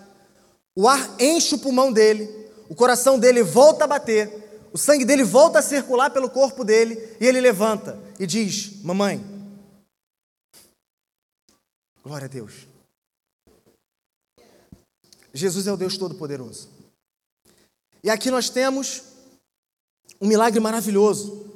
[0.76, 2.28] o ar enche o pulmão dele,
[2.68, 7.16] o coração dele volta a bater, o sangue dele volta a circular pelo corpo dele
[7.20, 9.24] e ele levanta e diz: Mamãe,
[12.02, 12.68] glória a Deus.
[15.32, 16.68] Jesus é o Deus Todo-Poderoso.
[18.02, 19.02] E aqui nós temos
[20.20, 21.46] um milagre maravilhoso.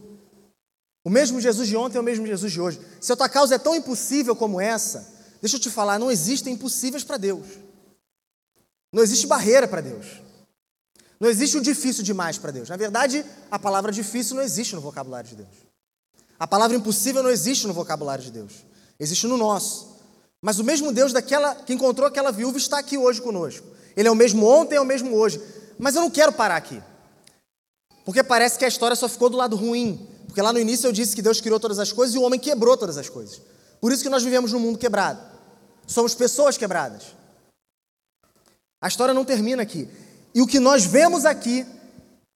[1.05, 2.81] O mesmo Jesus de ontem é o mesmo Jesus de hoje.
[3.01, 6.55] Se a tua causa é tão impossível como essa, deixa eu te falar, não existem
[6.55, 7.47] impossíveis para Deus.
[8.95, 10.23] Não existe barreira para Deus.
[11.19, 12.69] Não existe o difícil demais para Deus.
[12.69, 15.49] Na verdade, a palavra difícil não existe no vocabulário de Deus.
[16.39, 18.53] A palavra impossível não existe no vocabulário de Deus.
[19.01, 19.99] Existe no nosso.
[20.41, 23.67] Mas o mesmo Deus daquela que encontrou aquela viúva está aqui hoje conosco.
[23.97, 25.43] Ele é o mesmo ontem, é o mesmo hoje.
[25.77, 26.81] Mas eu não quero parar aqui.
[28.05, 30.09] Porque parece que a história só ficou do lado ruim.
[30.29, 32.39] Porque lá no início eu disse que Deus criou todas as coisas e o homem
[32.39, 33.43] quebrou todas as coisas.
[33.81, 35.21] Por isso que nós vivemos num mundo quebrado.
[35.85, 37.24] Somos pessoas quebradas.
[38.85, 39.89] A história não termina aqui.
[40.35, 41.65] E o que nós vemos aqui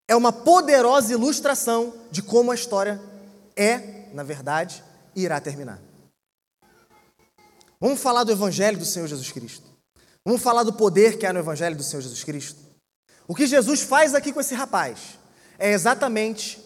[0.08, 2.98] é uma poderosa ilustração de como a história
[3.54, 4.82] é, na verdade,
[5.14, 5.78] e irá terminar.
[7.78, 9.66] Vamos falar do Evangelho do Senhor Jesus Cristo.
[10.24, 12.58] Vamos falar do poder que há no Evangelho do Senhor Jesus Cristo.
[13.26, 15.18] O que Jesus faz aqui com esse rapaz
[15.58, 16.58] é exatamente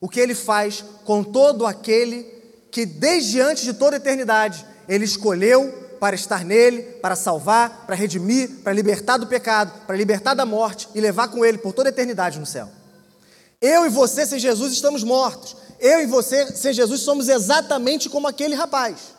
[0.00, 2.22] o que ele faz com todo aquele
[2.70, 7.94] que, desde antes de toda a eternidade, ele escolheu para estar nele, para salvar, para
[7.94, 11.90] redimir, para libertar do pecado, para libertar da morte e levar com ele por toda
[11.90, 12.68] a eternidade no céu.
[13.60, 15.54] Eu e você, sem Jesus, estamos mortos.
[15.78, 19.14] Eu e você, sem Jesus, somos exatamente como aquele rapaz.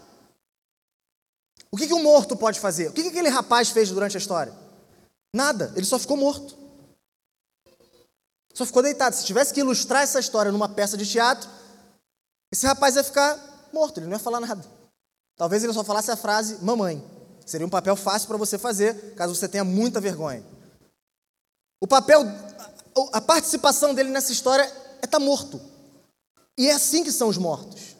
[1.71, 2.89] O que, que um morto pode fazer?
[2.89, 4.53] O que, que aquele rapaz fez durante a história?
[5.33, 6.57] Nada, ele só ficou morto.
[8.53, 9.15] Só ficou deitado.
[9.15, 11.47] Se tivesse que ilustrar essa história numa peça de teatro,
[12.51, 14.80] esse rapaz ia ficar morto, ele não ia falar nada.
[15.35, 17.03] Talvez ele só falasse a frase mamãe.
[17.45, 20.43] Seria um papel fácil para você fazer, caso você tenha muita vergonha.
[21.81, 22.21] O papel,
[23.11, 25.59] a participação dele nessa história é estar tá morto.
[26.57, 27.95] E é assim que são os mortos.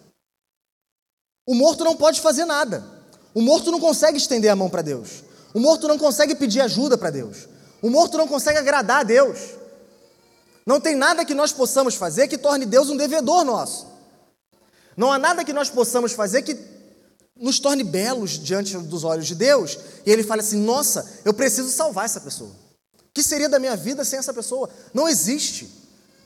[1.47, 2.83] O morto não pode fazer nada.
[3.33, 5.23] O morto não consegue estender a mão para Deus.
[5.53, 7.47] O morto não consegue pedir ajuda para Deus.
[7.81, 9.39] O morto não consegue agradar a Deus.
[10.65, 13.87] Não tem nada que nós possamos fazer que torne Deus um devedor nosso.
[14.95, 16.53] Não há nada que nós possamos fazer que
[17.41, 19.77] nos torne belos diante dos olhos de Deus.
[20.05, 22.51] E ele fala assim: Nossa, eu preciso salvar essa pessoa.
[22.93, 24.69] O que seria da minha vida sem essa pessoa?
[24.93, 25.69] Não existe.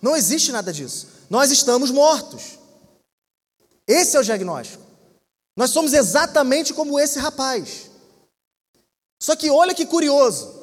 [0.02, 1.08] Não existe nada disso.
[1.30, 2.60] Nós estamos mortos.
[3.88, 4.84] Esse é o diagnóstico.
[5.58, 7.90] Nós somos exatamente como esse rapaz.
[9.22, 10.54] Só que olha que curioso.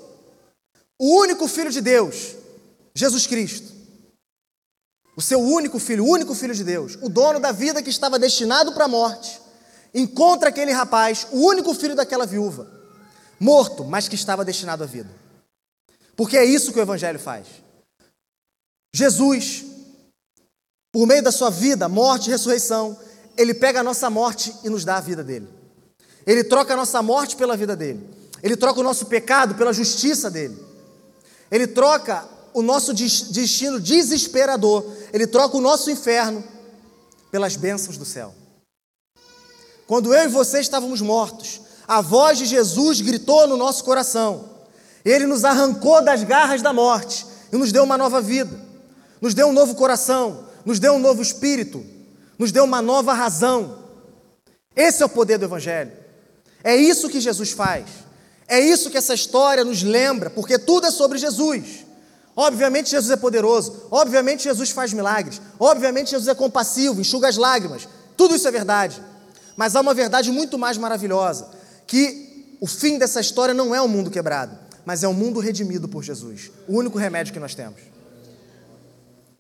[0.99, 2.37] O único filho de Deus,
[2.95, 3.73] Jesus Cristo,
[5.17, 8.19] o seu único filho, o único filho de Deus, o dono da vida que estava
[8.19, 9.42] destinado para a morte,
[9.95, 12.71] encontra aquele rapaz, o único filho daquela viúva,
[13.39, 15.11] morto, mas que estava destinado à vida.
[16.17, 17.47] Porque é isso que o Evangelho faz.
[18.95, 19.65] Jesus,
[20.93, 22.99] por meio da sua vida, morte e ressurreição,
[23.37, 25.49] ele pega a nossa morte e nos dá a vida dele.
[26.27, 28.09] Ele troca a nossa morte pela vida dele.
[28.43, 30.57] Ele troca o nosso pecado pela justiça dele.
[31.51, 34.85] Ele troca o nosso destino desesperador.
[35.13, 36.45] Ele troca o nosso inferno
[37.31, 38.35] pelas bênçãos do céu.
[39.93, 44.49] Quando eu e você estávamos mortos, a voz de Jesus gritou no nosso coração.
[45.05, 48.59] Ele nos arrancou das garras da morte e nos deu uma nova vida,
[49.21, 51.85] nos deu um novo coração, nos deu um novo espírito,
[52.39, 53.81] nos deu uma nova razão.
[54.75, 55.93] Esse é o poder do Evangelho.
[56.65, 57.85] É isso que Jesus faz.
[58.49, 61.85] É isso que essa história nos lembra, porque tudo é sobre Jesus.
[62.35, 67.87] Obviamente Jesus é poderoso, obviamente Jesus faz milagres, obviamente Jesus é compassivo, enxuga as lágrimas.
[68.17, 69.12] Tudo isso é verdade.
[69.57, 71.51] Mas há uma verdade muito mais maravilhosa,
[71.87, 75.41] que o fim dessa história não é o um mundo quebrado, mas é um mundo
[75.41, 76.51] redimido por Jesus.
[76.69, 77.81] O único remédio que nós temos.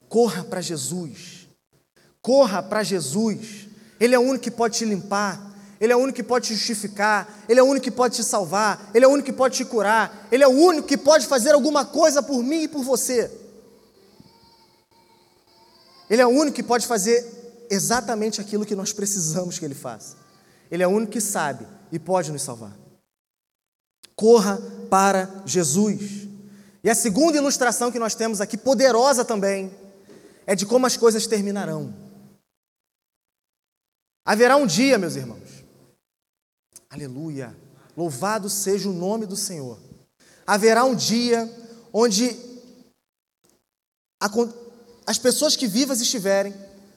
[0.08, 1.48] Corra para Jesus.
[2.20, 3.68] Corra para Jesus.
[3.98, 5.52] Ele é o único que pode te limpar.
[5.82, 8.22] Ele é o único que pode te justificar, Ele é o único que pode te
[8.22, 11.26] salvar, Ele é o único que pode te curar, Ele é o único que pode
[11.26, 13.28] fazer alguma coisa por mim e por você.
[16.08, 17.41] Ele é o único que pode fazer
[17.72, 20.16] exatamente aquilo que nós precisamos que Ele faça.
[20.70, 22.76] Ele é o único que sabe e pode nos salvar.
[24.14, 24.58] Corra
[24.90, 26.28] para Jesus.
[26.84, 29.74] E a segunda ilustração que nós temos aqui, poderosa também,
[30.46, 31.94] é de como as coisas terminarão.
[34.24, 35.64] Haverá um dia, meus irmãos.
[36.90, 37.56] Aleluia.
[37.96, 39.78] Louvado seja o nome do Senhor.
[40.46, 41.50] Haverá um dia
[41.92, 42.36] onde
[45.06, 46.54] as pessoas que vivas estiverem,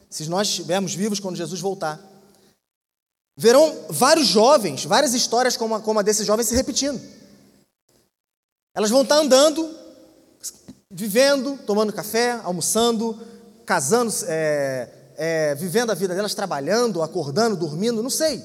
[0.10, 2.00] se nós estivermos vivos quando Jesus voltar,
[3.38, 7.02] verão vários jovens, várias histórias como a, como a desses jovens se repetindo.
[8.74, 9.74] Elas vão estar andando,
[10.92, 13.20] vivendo, tomando café, almoçando,
[13.66, 18.44] casando, é, é, vivendo a vida delas, trabalhando, acordando, dormindo, não sei.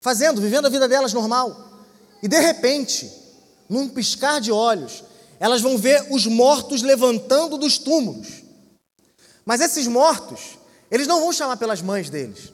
[0.00, 1.68] Fazendo, vivendo a vida delas normal.
[2.22, 3.10] E de repente,
[3.68, 5.04] num piscar de olhos,
[5.40, 8.47] elas vão ver os mortos levantando dos túmulos.
[9.48, 10.58] Mas esses mortos,
[10.90, 12.52] eles não vão chamar pelas mães deles.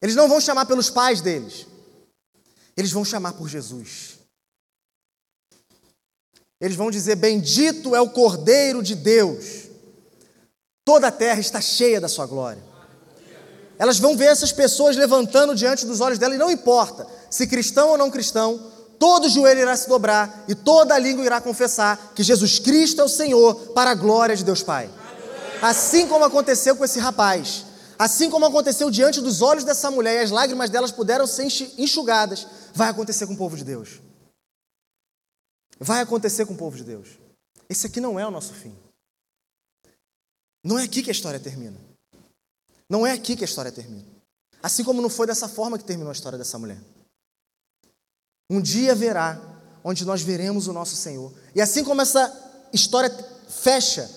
[0.00, 1.66] Eles não vão chamar pelos pais deles.
[2.76, 4.20] Eles vão chamar por Jesus.
[6.60, 9.64] Eles vão dizer: Bendito é o Cordeiro de Deus.
[10.84, 12.62] Toda a terra está cheia da sua glória.
[13.76, 17.88] Elas vão ver essas pessoas levantando diante dos olhos dela, e não importa se cristão
[17.88, 22.60] ou não cristão, todo joelho irá se dobrar e toda língua irá confessar que Jesus
[22.60, 24.88] Cristo é o Senhor para a glória de Deus Pai.
[25.62, 27.64] Assim como aconteceu com esse rapaz,
[27.96, 31.44] assim como aconteceu diante dos olhos dessa mulher e as lágrimas delas puderam ser
[31.78, 34.00] enxugadas, vai acontecer com o povo de Deus.
[35.78, 37.10] Vai acontecer com o povo de Deus.
[37.68, 38.76] Esse aqui não é o nosso fim.
[40.64, 41.78] Não é aqui que a história termina.
[42.88, 44.04] Não é aqui que a história termina.
[44.60, 46.80] Assim como não foi dessa forma que terminou a história dessa mulher.
[48.50, 49.40] Um dia verá
[49.84, 51.32] onde nós veremos o nosso Senhor.
[51.54, 53.10] E assim como essa história
[53.48, 54.08] fecha,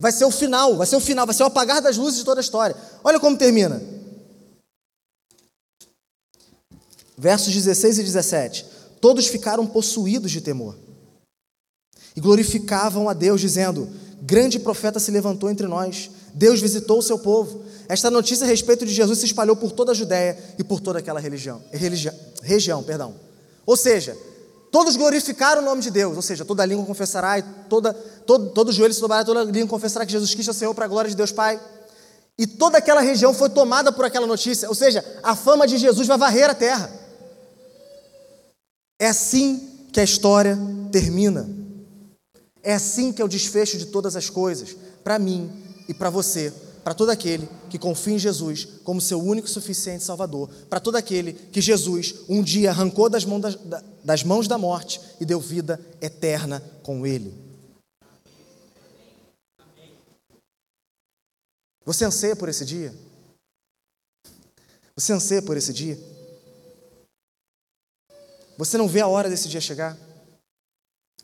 [0.00, 2.24] vai ser o final, vai ser o final, vai ser o apagar das luzes de
[2.24, 2.74] toda a história.
[3.04, 3.80] Olha como termina.
[7.18, 8.66] Versos 16 e 17.
[8.98, 10.74] Todos ficaram possuídos de temor
[12.16, 13.88] e glorificavam a Deus, dizendo:
[14.22, 17.62] Grande profeta se levantou entre nós, Deus visitou o seu povo.
[17.86, 20.98] Esta notícia a respeito de Jesus se espalhou por toda a Judéia e por toda
[20.98, 22.82] aquela religião, religião, região.
[22.82, 23.14] Perdão.
[23.66, 24.16] Ou seja,
[24.70, 28.72] todos glorificaram o nome de Deus, ou seja, toda língua confessará e toda, todo, todo
[28.72, 31.16] joelho se dobrará, toda língua confessará que Jesus Cristo é Senhor para a glória de
[31.16, 31.60] Deus Pai.
[32.38, 36.06] E toda aquela região foi tomada por aquela notícia, ou seja, a fama de Jesus
[36.06, 36.90] vai varrer a terra.
[38.98, 40.58] É assim que a história
[40.92, 41.48] termina.
[42.62, 45.50] É assim que é o desfecho de todas as coisas, para mim
[45.88, 46.52] e para você
[46.82, 50.96] para todo aquele que confia em Jesus como seu único e suficiente Salvador, para todo
[50.96, 55.40] aquele que Jesus um dia arrancou das mãos da, das mãos da morte e deu
[55.40, 57.34] vida eterna com Ele.
[61.84, 62.94] Você anseia por esse dia?
[64.94, 65.98] Você anseia por esse dia?
[68.56, 69.96] Você não vê a hora desse dia chegar?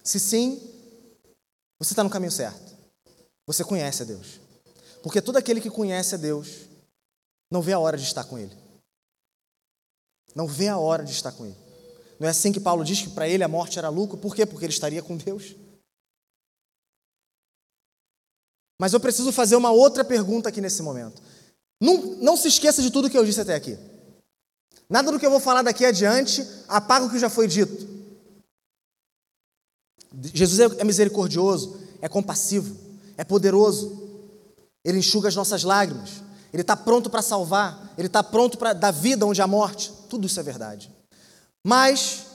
[0.02, 0.59] Se sim,
[1.78, 2.74] você está no caminho certo.
[3.46, 4.40] Você conhece a Deus.
[5.07, 6.62] Porque todo aquele que conhece a Deus
[7.48, 8.52] não vê a hora de estar com Ele.
[10.34, 11.57] Não vê a hora de estar com Ele.
[12.18, 14.18] Não é assim que Paulo diz que para ele a morte era lucro?
[14.18, 14.44] Por quê?
[14.44, 15.54] Porque ele estaria com Deus.
[18.80, 21.22] Mas eu preciso fazer uma outra pergunta aqui nesse momento.
[21.80, 23.78] Não, não se esqueça de tudo que eu disse até aqui.
[24.90, 27.86] Nada do que eu vou falar daqui adiante apaga o que já foi dito.
[30.34, 32.76] Jesus é misericordioso, é compassivo,
[33.16, 34.05] é poderoso,
[34.87, 36.22] ele enxuga as nossas lágrimas.
[36.53, 37.93] Ele está pronto para salvar.
[37.99, 39.93] Ele está pronto para dar vida onde há morte.
[40.09, 40.95] Tudo isso é verdade.
[41.66, 42.26] Mas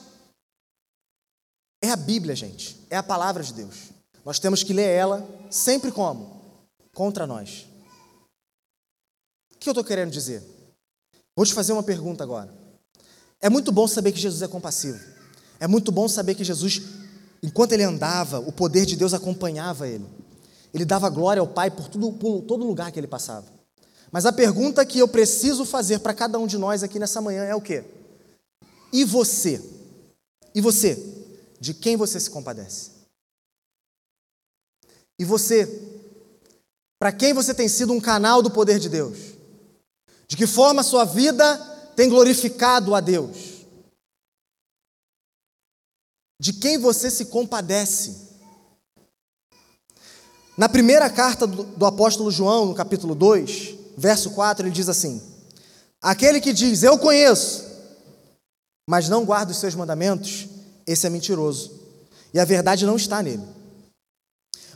[1.82, 2.78] é a Bíblia, gente.
[2.90, 3.90] É a palavra de Deus.
[4.22, 6.42] Nós temos que ler ela sempre como?
[6.94, 7.66] Contra nós.
[9.54, 10.42] O que eu estou querendo dizer?
[11.34, 12.52] Vou te fazer uma pergunta agora.
[13.40, 15.00] É muito bom saber que Jesus é compassivo.
[15.58, 16.82] É muito bom saber que Jesus,
[17.42, 20.06] enquanto ele andava, o poder de Deus acompanhava ele.
[20.72, 23.46] Ele dava glória ao Pai por, tudo, por todo lugar que ele passava.
[24.10, 27.44] Mas a pergunta que eu preciso fazer para cada um de nós aqui nessa manhã
[27.44, 27.84] é o quê?
[28.92, 29.62] E você?
[30.54, 30.98] E você?
[31.58, 32.90] De quem você se compadece?
[35.18, 35.66] E você?
[36.98, 39.18] Para quem você tem sido um canal do poder de Deus?
[40.28, 41.56] De que forma a sua vida
[41.96, 43.66] tem glorificado a Deus?
[46.40, 48.21] De quem você se compadece?
[50.62, 55.20] Na primeira carta do, apóstolo João, no capítulo 2, verso 4, ele diz assim:
[56.00, 57.64] Aquele que diz, Eu conheço,
[58.88, 60.46] mas não guarda os seus mandamentos,
[60.86, 61.72] esse é mentiroso,
[62.32, 63.42] e a verdade não está nele.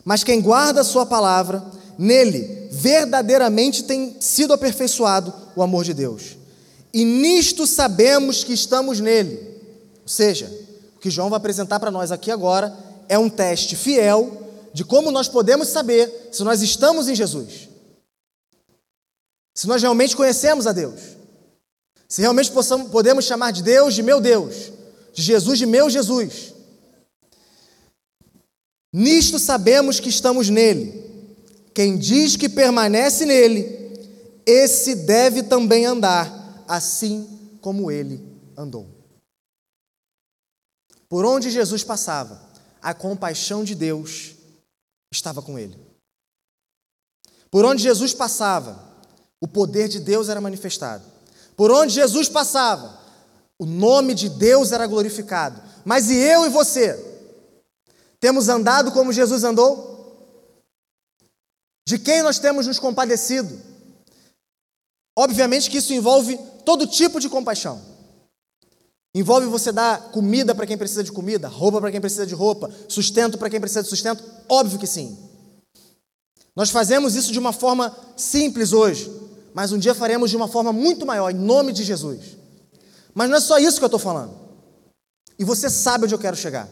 [0.03, 1.63] Mas quem guarda a sua palavra,
[1.97, 6.35] nele verdadeiramente tem sido aperfeiçoado o amor de Deus.
[6.93, 9.39] E nisto sabemos que estamos nele.
[10.03, 10.51] Ou seja,
[10.97, 12.75] o que João vai apresentar para nós aqui agora
[13.07, 17.69] é um teste fiel de como nós podemos saber se nós estamos em Jesus.
[19.55, 21.17] Se nós realmente conhecemos a Deus.
[22.07, 24.71] Se realmente possamos, podemos chamar de Deus de meu Deus,
[25.13, 26.53] de Jesus, de meu Jesus.
[28.93, 31.05] Nisto sabemos que estamos nele.
[31.73, 33.77] Quem diz que permanece nele,
[34.45, 37.27] esse deve também andar, assim
[37.61, 38.23] como ele
[38.55, 38.87] andou.
[41.09, 42.41] Por onde Jesus passava,
[42.81, 44.36] a compaixão de Deus
[45.11, 45.77] estava com ele.
[47.49, 48.87] Por onde Jesus passava,
[49.39, 51.03] o poder de Deus era manifestado.
[51.55, 52.99] Por onde Jesus passava,
[53.59, 55.61] o nome de Deus era glorificado.
[55.85, 57.03] Mas e eu e você?
[58.19, 59.95] Temos andado como Jesus andou?
[61.87, 63.59] De quem nós temos nos compadecido?
[65.17, 67.96] Obviamente que isso envolve todo tipo de compaixão.
[69.15, 72.69] Envolve você dar comida para quem precisa de comida, roupa para quem precisa de roupa,
[72.87, 74.23] sustento para quem precisa de sustento?
[74.47, 75.17] Óbvio que sim.
[76.55, 79.11] Nós fazemos isso de uma forma simples hoje,
[79.53, 82.37] mas um dia faremos de uma forma muito maior, em nome de Jesus.
[83.13, 84.33] Mas não é só isso que eu estou falando.
[85.39, 86.67] E você sabe onde eu quero chegar.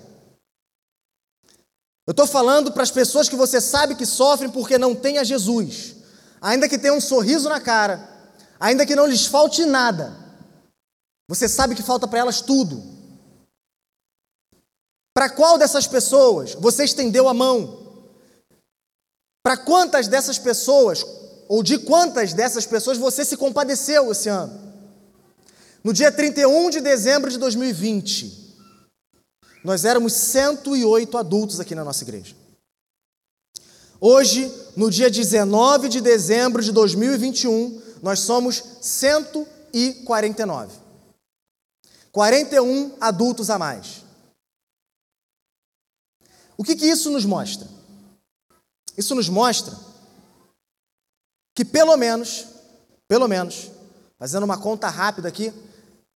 [2.08, 5.24] Eu estou falando para as pessoas que você sabe que sofrem porque não têm a
[5.24, 5.96] Jesus,
[6.40, 8.08] ainda que tenham um sorriso na cara,
[8.60, 10.16] ainda que não lhes falte nada,
[11.28, 12.84] você sabe que falta para elas tudo.
[15.14, 17.84] Para qual dessas pessoas você estendeu a mão?
[19.44, 21.06] Para quantas dessas pessoas,
[21.48, 24.66] ou de quantas dessas pessoas você se compadeceu esse ano?
[25.84, 28.56] No dia 31 de dezembro de 2020,
[29.64, 32.36] nós éramos 108 adultos aqui na nossa igreja.
[34.02, 40.85] Hoje, no dia 19 de dezembro de 2021, nós somos 149.
[42.16, 44.06] 41 adultos a mais.
[46.58, 47.68] O que, que isso nos mostra?
[48.98, 49.78] Isso nos mostra
[51.54, 52.46] que pelo menos,
[53.06, 53.70] pelo menos,
[54.18, 55.54] fazendo uma conta rápida aqui,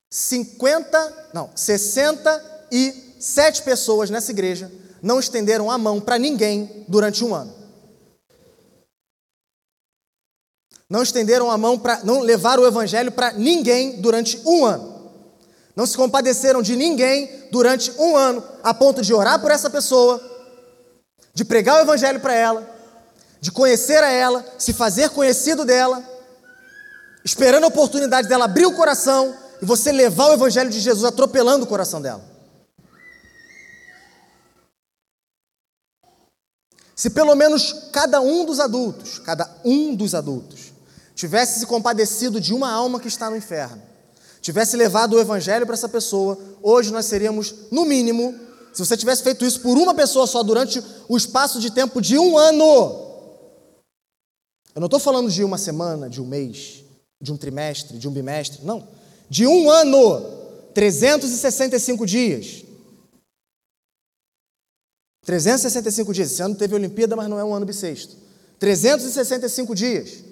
[0.09, 4.71] 50, não, 67 pessoas nessa igreja
[5.03, 7.53] não estenderam a mão para ninguém durante um ano.
[10.89, 14.88] Não estenderam a mão para, não levaram o evangelho para ninguém durante um ano.
[15.75, 20.21] Não se compadeceram de ninguém durante um ano, a ponto de orar por essa pessoa,
[21.33, 22.69] de pregar o evangelho para ela,
[23.39, 26.03] de conhecer a ela, se fazer conhecido dela,
[27.23, 31.65] esperando a oportunidade dela abrir o coração e você levar o evangelho de Jesus atropelando
[31.65, 32.23] o coração dela.
[36.95, 40.73] Se pelo menos cada um dos adultos, cada um dos adultos,
[41.15, 43.81] tivesse se compadecido de uma alma que está no inferno,
[44.49, 48.33] tivesse levado o evangelho para essa pessoa, hoje nós seríamos, no mínimo,
[48.73, 52.17] se você tivesse feito isso por uma pessoa só durante o espaço de tempo de
[52.17, 52.65] um ano,
[54.73, 56.83] eu não estou falando de uma semana, de um mês,
[57.21, 58.87] de um trimestre, de um bimestre, não.
[59.29, 60.19] De um ano,
[60.73, 62.63] 365 dias.
[65.25, 66.31] 365 dias.
[66.31, 68.15] Esse ano teve Olimpíada, mas não é um ano bissexto.
[68.57, 70.23] 365 dias.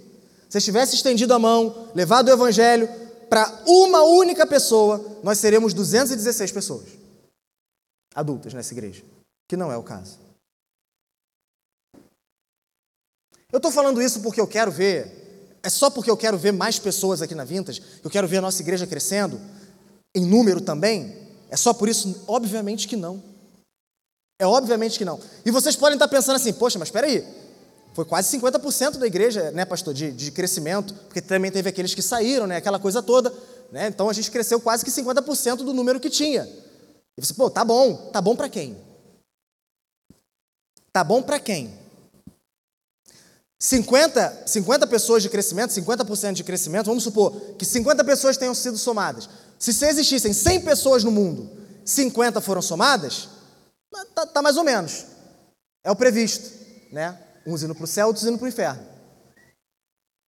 [0.49, 2.89] Se tivesse estendido a mão, levado o evangelho
[3.29, 6.87] para uma única pessoa, nós seremos 216 pessoas
[8.13, 9.03] adultas nessa igreja,
[9.47, 10.17] que não é o caso.
[13.51, 16.79] Eu estou falando isso porque eu quero ver, é só porque eu quero ver mais
[16.79, 19.39] pessoas aqui na Vintas, eu quero ver a nossa igreja crescendo,
[20.15, 21.27] em número também?
[21.49, 22.23] É só por isso?
[22.27, 23.23] Obviamente que não.
[24.39, 25.19] É obviamente que não.
[25.45, 27.23] E vocês podem estar pensando assim, poxa, mas espera aí,
[27.97, 32.01] foi quase 50% da igreja, né, pastor, de, de crescimento, porque também teve aqueles que
[32.03, 33.33] saíram, né, aquela coisa toda,
[33.71, 36.47] né, então a gente cresceu quase que 50% do número que tinha.
[37.17, 38.77] E você, pô, tá bom, tá bom para quem?
[40.93, 41.75] Tá bom para quem?
[43.59, 48.77] 50, 50 pessoas de crescimento, 50% de crescimento, vamos supor que 50 pessoas tenham sido
[48.77, 49.27] somadas.
[49.57, 51.49] Se, se existissem 100 pessoas no mundo,
[51.83, 53.27] 50 foram somadas,
[54.13, 55.07] tá, tá mais ou menos.
[55.83, 56.47] É o previsto,
[56.91, 57.23] né?
[57.47, 58.85] Uns indo para o céu, outros indo para o inferno.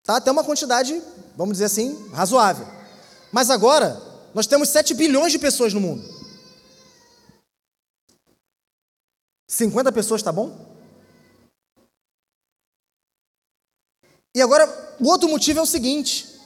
[0.06, 1.04] Tá até uma quantidade,
[1.36, 2.66] vamos dizer assim, razoável.
[3.30, 4.02] Mas agora,
[4.34, 6.02] nós temos 7 bilhões de pessoas no mundo.
[9.50, 10.66] 50 pessoas está bom?
[14.34, 16.40] E agora, o outro motivo é o seguinte: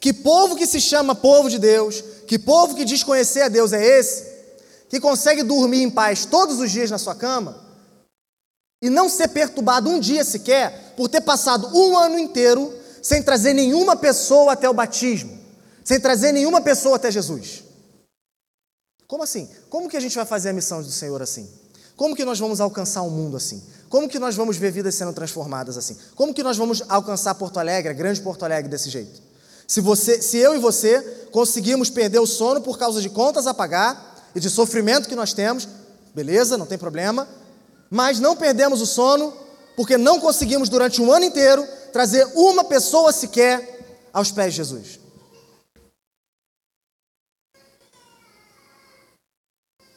[0.00, 3.74] que povo que se chama povo de Deus, que povo que diz conhecer a Deus
[3.74, 4.24] é esse,
[4.88, 7.67] que consegue dormir em paz todos os dias na sua cama
[8.80, 12.72] e não ser perturbado um dia sequer por ter passado um ano inteiro
[13.02, 15.38] sem trazer nenhuma pessoa até o batismo,
[15.84, 17.64] sem trazer nenhuma pessoa até Jesus.
[19.06, 19.48] Como assim?
[19.70, 21.48] Como que a gente vai fazer a missão do Senhor assim?
[21.96, 23.62] Como que nós vamos alcançar o um mundo assim?
[23.88, 25.96] Como que nós vamos ver vidas sendo transformadas assim?
[26.14, 29.20] Como que nós vamos alcançar Porto Alegre, a grande Porto Alegre desse jeito?
[29.66, 31.00] Se você, se eu e você
[31.32, 35.32] conseguimos perder o sono por causa de contas a pagar e de sofrimento que nós
[35.32, 35.66] temos,
[36.14, 37.26] beleza, não tem problema,
[37.90, 39.36] mas não perdemos o sono
[39.76, 45.00] porque não conseguimos durante um ano inteiro trazer uma pessoa sequer aos pés de Jesus.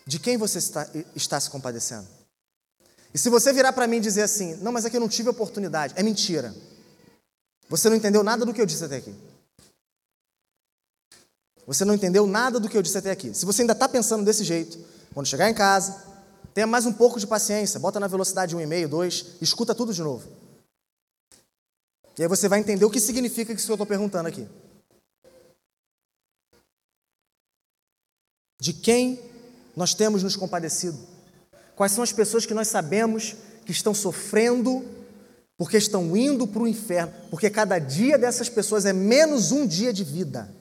[0.05, 2.07] De quem você está, está se compadecendo?
[3.13, 5.09] E se você virar para mim e dizer assim, não, mas é que eu não
[5.09, 6.53] tive oportunidade, é mentira.
[7.69, 9.15] Você não entendeu nada do que eu disse até aqui.
[11.65, 13.33] Você não entendeu nada do que eu disse até aqui.
[13.33, 14.77] Se você ainda está pensando desse jeito,
[15.13, 16.10] quando chegar em casa,
[16.53, 20.27] tenha mais um pouco de paciência, bota na velocidade 1,5, 2, escuta tudo de novo.
[22.17, 24.47] E aí você vai entender o que significa isso que eu estou perguntando aqui.
[28.59, 29.19] De quem
[29.75, 30.99] nós temos nos compadecido?
[31.75, 33.35] Quais são as pessoas que nós sabemos
[33.65, 34.85] que estão sofrendo
[35.57, 37.11] porque estão indo para o inferno?
[37.29, 40.53] Porque cada dia dessas pessoas é menos um dia de vida,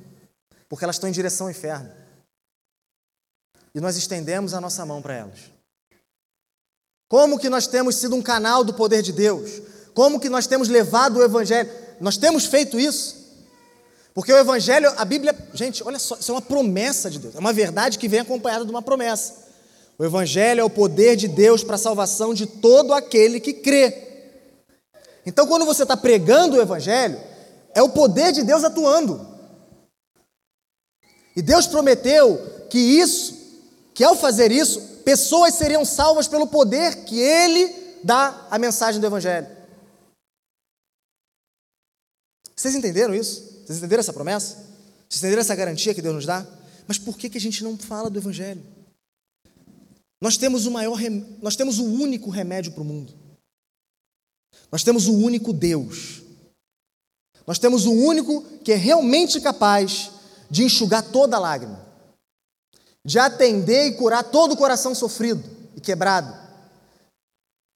[0.69, 1.91] porque elas estão em direção ao inferno.
[3.75, 5.60] E nós estendemos a nossa mão para elas.
[7.11, 9.61] Como que nós temos sido um canal do poder de Deus?
[9.93, 11.69] Como que nós temos levado o Evangelho?
[12.01, 13.17] Nós temos feito isso.
[14.15, 17.39] Porque o Evangelho, a Bíblia, gente, olha só, isso é uma promessa de Deus, é
[17.41, 19.35] uma verdade que vem acompanhada de uma promessa.
[19.99, 24.07] O Evangelho é o poder de Deus para a salvação de todo aquele que crê.
[25.27, 27.21] Então, quando você está pregando o Evangelho,
[27.75, 29.27] é o poder de Deus atuando.
[31.35, 32.41] E Deus prometeu
[32.71, 33.37] que isso,
[33.95, 37.69] que ao fazer isso, pessoas seriam salvas pelo poder que Ele
[38.03, 39.47] dá à mensagem do Evangelho.
[42.55, 43.63] Vocês entenderam isso?
[43.65, 44.57] Vocês entenderam essa promessa?
[45.09, 46.47] Vocês entenderam essa garantia que Deus nos dá?
[46.87, 48.63] Mas por que, que a gente não fala do Evangelho?
[50.21, 50.99] Nós temos o maior,
[51.41, 53.15] nós temos o único remédio para o mundo.
[54.71, 56.23] Nós temos o único Deus.
[57.47, 60.11] Nós temos o único que é realmente capaz
[60.51, 61.85] de enxugar toda lágrima,
[63.05, 65.43] de atender e curar todo o coração sofrido
[65.75, 66.33] e quebrado.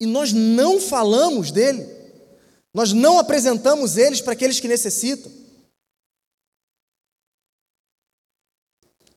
[0.01, 1.87] E nós não falamos dele,
[2.73, 5.33] nós não apresentamos eles para aqueles que necessitam.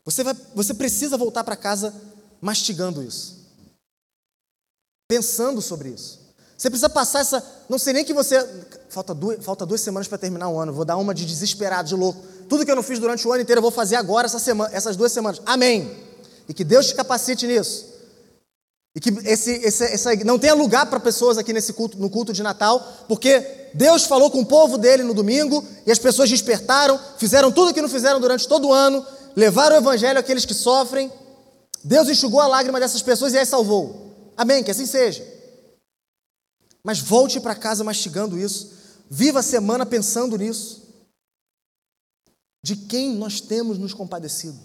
[0.05, 1.93] Você, vai, você precisa voltar para casa
[2.39, 3.45] mastigando isso,
[5.07, 6.27] pensando sobre isso.
[6.57, 7.65] Você precisa passar essa.
[7.69, 8.43] Não sei nem que você.
[8.89, 10.73] Falta duas, falta duas semanas para terminar o ano.
[10.73, 12.25] Vou dar uma de desesperado, de louco.
[12.47, 14.69] Tudo que eu não fiz durante o ano inteiro, eu vou fazer agora, essa semana,
[14.73, 15.41] essas duas semanas.
[15.45, 15.91] Amém.
[16.47, 17.97] E que Deus te capacite nisso.
[18.95, 22.33] E que esse, esse, esse não tenha lugar para pessoas aqui nesse culto, no culto
[22.33, 26.99] de Natal, porque Deus falou com o povo dele no domingo e as pessoas despertaram,
[27.17, 30.53] fizeram tudo o que não fizeram durante todo o ano, levaram o evangelho àqueles que
[30.53, 31.11] sofrem.
[31.83, 34.31] Deus enxugou a lágrima dessas pessoas e as salvou.
[34.35, 35.23] Amém, que assim seja.
[36.83, 38.71] Mas volte para casa mastigando isso.
[39.09, 40.86] Viva a semana pensando nisso.
[42.67, 44.59] De quem nós temos nos compadecido?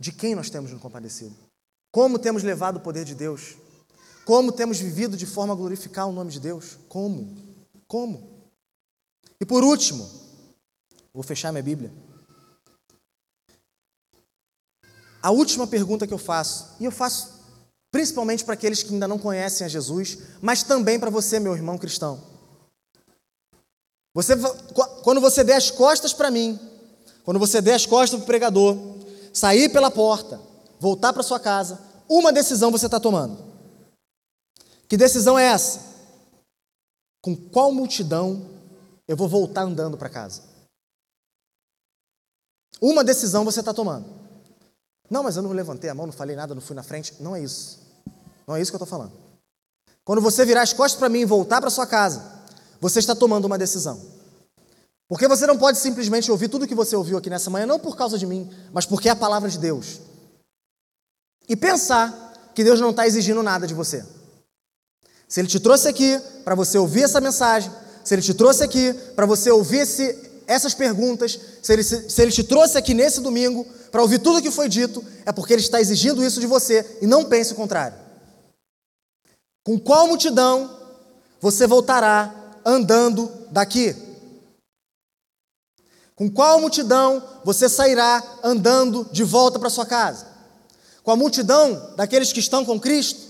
[0.00, 1.36] De quem nós temos nos compadecido?
[1.92, 3.54] Como temos levado o poder de Deus?
[4.24, 6.78] Como temos vivido de forma a glorificar o nome de Deus?
[6.88, 7.32] Como?
[7.86, 8.50] Como?
[9.40, 10.10] E por último,
[11.14, 11.92] vou fechar minha Bíblia.
[15.22, 17.40] A última pergunta que eu faço, e eu faço
[17.92, 21.78] principalmente para aqueles que ainda não conhecem a Jesus, mas também para você, meu irmão
[21.78, 22.29] cristão.
[24.12, 24.34] Você,
[25.02, 26.58] quando você der as costas para mim,
[27.24, 28.76] quando você der as costas para o pregador,
[29.32, 30.40] sair pela porta,
[30.80, 33.38] voltar para sua casa, uma decisão você está tomando.
[34.88, 35.80] Que decisão é essa?
[37.22, 38.50] Com qual multidão
[39.06, 40.42] eu vou voltar andando para casa?
[42.80, 44.06] Uma decisão você está tomando.
[45.08, 47.14] Não, mas eu não levantei a mão, não falei nada, não fui na frente.
[47.20, 47.78] Não é isso.
[48.46, 49.12] Não é isso que eu estou falando.
[50.04, 52.39] Quando você virar as costas para mim e voltar para sua casa,
[52.80, 54.00] você está tomando uma decisão.
[55.06, 57.96] Porque você não pode simplesmente ouvir tudo que você ouviu aqui nessa manhã, não por
[57.96, 60.00] causa de mim, mas porque é a palavra de Deus.
[61.48, 64.04] E pensar que Deus não está exigindo nada de você.
[65.28, 67.70] Se Ele te trouxe aqui para você ouvir essa mensagem,
[68.04, 72.32] se Ele te trouxe aqui para você ouvir esse, essas perguntas, se ele, se ele
[72.32, 75.80] te trouxe aqui nesse domingo para ouvir tudo que foi dito, é porque Ele está
[75.80, 77.96] exigindo isso de você e não pense o contrário.
[79.64, 80.76] Com qual multidão
[81.40, 82.39] você voltará
[82.70, 83.94] andando daqui?
[86.14, 90.26] Com qual multidão você sairá andando de volta para sua casa?
[91.02, 93.20] Com a multidão daqueles que estão com Cristo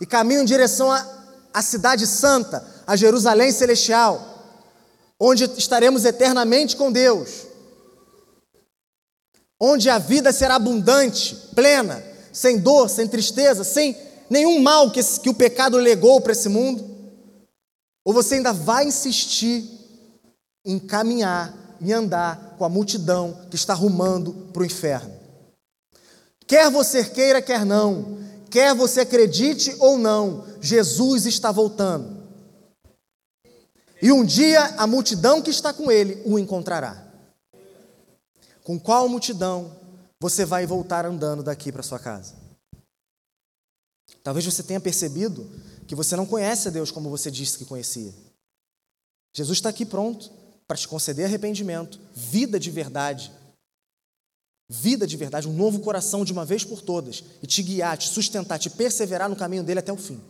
[0.00, 4.38] e caminham em direção à cidade santa, a Jerusalém celestial,
[5.20, 7.46] onde estaremos eternamente com Deus,
[9.60, 13.96] onde a vida será abundante, plena, sem dor, sem tristeza, sem
[14.30, 16.87] nenhum mal que, que o pecado legou para esse mundo?
[18.08, 19.68] Ou você ainda vai insistir
[20.64, 25.14] em caminhar e andar com a multidão que está rumando para o inferno?
[26.46, 32.26] Quer você queira, quer não, quer você acredite ou não, Jesus está voltando.
[34.00, 37.06] E um dia a multidão que está com ele o encontrará.
[38.64, 39.70] Com qual multidão
[40.18, 42.32] você vai voltar andando daqui para sua casa?
[44.22, 45.46] Talvez você tenha percebido
[45.88, 48.14] que você não conhece a Deus como você disse que conhecia.
[49.34, 50.30] Jesus está aqui pronto
[50.66, 53.32] para te conceder arrependimento, vida de verdade.
[54.68, 58.06] Vida de verdade, um novo coração de uma vez por todas, e te guiar, te
[58.10, 60.20] sustentar, te perseverar no caminho dele até o fim.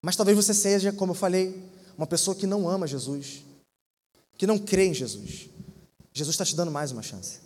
[0.00, 1.68] Mas talvez você seja, como eu falei,
[1.98, 3.42] uma pessoa que não ama Jesus,
[4.38, 5.48] que não crê em Jesus.
[6.12, 7.40] Jesus está te dando mais uma chance.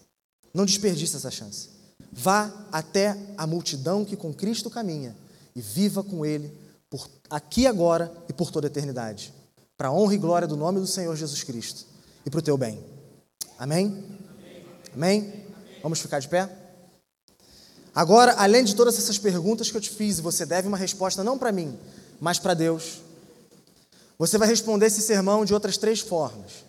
[0.53, 1.70] Não desperdice essa chance.
[2.12, 5.16] Vá até a multidão que com Cristo caminha
[5.57, 6.53] e viva com Ele
[6.95, 9.34] por aqui agora e por toda a eternidade,
[9.76, 11.86] para a honra e glória do nome do Senhor Jesus Cristo
[12.24, 12.84] e para o teu bem.
[13.59, 14.16] Amém?
[14.95, 15.45] Amém?
[15.82, 16.49] Vamos ficar de pé?
[17.92, 21.36] Agora, além de todas essas perguntas que eu te fiz, você deve uma resposta não
[21.36, 21.76] para mim,
[22.20, 23.01] mas para Deus.
[24.16, 26.64] Você vai responder esse sermão de outras três formas.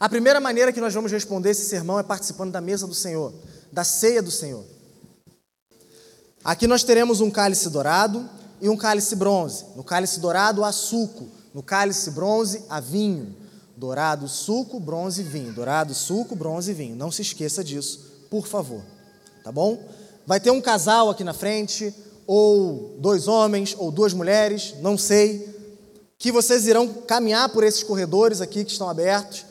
[0.00, 3.32] A primeira maneira que nós vamos responder esse sermão é participando da mesa do Senhor,
[3.70, 4.64] da ceia do Senhor.
[6.42, 8.28] Aqui nós teremos um cálice dourado
[8.60, 9.64] e um cálice bronze.
[9.76, 13.34] No cálice dourado há suco, no cálice bronze há vinho.
[13.76, 15.52] Dourado, suco, bronze, vinho.
[15.52, 16.94] Dourado, suco, bronze, vinho.
[16.94, 18.82] Não se esqueça disso, por favor.
[19.42, 19.78] Tá bom?
[20.26, 21.92] Vai ter um casal aqui na frente,
[22.26, 25.52] ou dois homens, ou duas mulheres, não sei,
[26.18, 29.44] que vocês irão caminhar por esses corredores aqui que estão abertos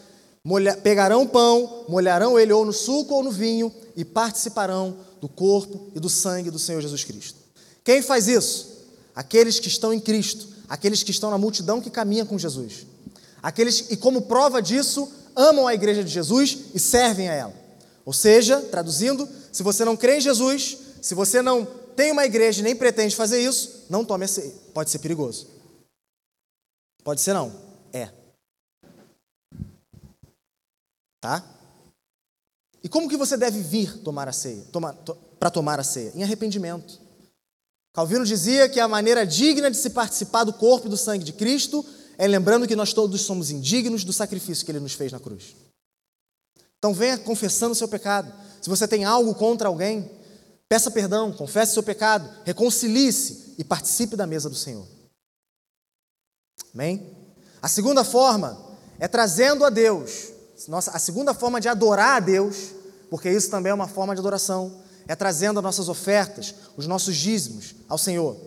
[0.44, 5.90] molha, pegarão pão, molharão ele ou no suco ou no vinho e participarão do corpo
[5.96, 7.40] e do sangue do Senhor Jesus Cristo.
[7.84, 8.73] Quem faz isso?
[9.16, 12.86] Aqueles que estão em Cristo, aqueles que estão na multidão que caminha com Jesus.
[13.42, 17.54] Aqueles e como prova disso, amam a igreja de Jesus e servem a ela.
[18.06, 22.62] Ou seja, traduzindo, se você não crê em Jesus, se você não tem uma igreja
[22.62, 24.54] e nem pretende fazer isso, não tome a ceia.
[24.74, 25.48] Pode ser perigoso.
[27.04, 27.54] Pode ser não.
[27.92, 28.10] É.
[31.22, 31.44] Tá?
[32.84, 36.12] E como que você deve vir tomar a ceia, tomar, to, para tomar a ceia?
[36.16, 37.00] Em arrependimento.
[37.94, 41.32] Calvino dizia que a maneira digna de se participar do corpo e do sangue de
[41.32, 41.86] Cristo
[42.18, 45.56] é lembrando que nós todos somos indignos do sacrifício que ele nos fez na cruz.
[46.78, 48.34] Então venha confessando o seu pecado.
[48.62, 50.10] Se você tem algo contra alguém,
[50.68, 54.88] peça perdão, confesse o seu pecado, reconcilie-se e participe da mesa do Senhor.
[56.74, 57.16] Amém?
[57.62, 58.60] A segunda forma
[59.00, 60.34] é trazendo a Deus
[60.68, 62.72] nossa, a segunda forma de adorar a Deus,
[63.10, 67.16] porque isso também é uma forma de adoração, é trazendo as nossas ofertas, os nossos
[67.16, 68.38] dízimos ao Senhor.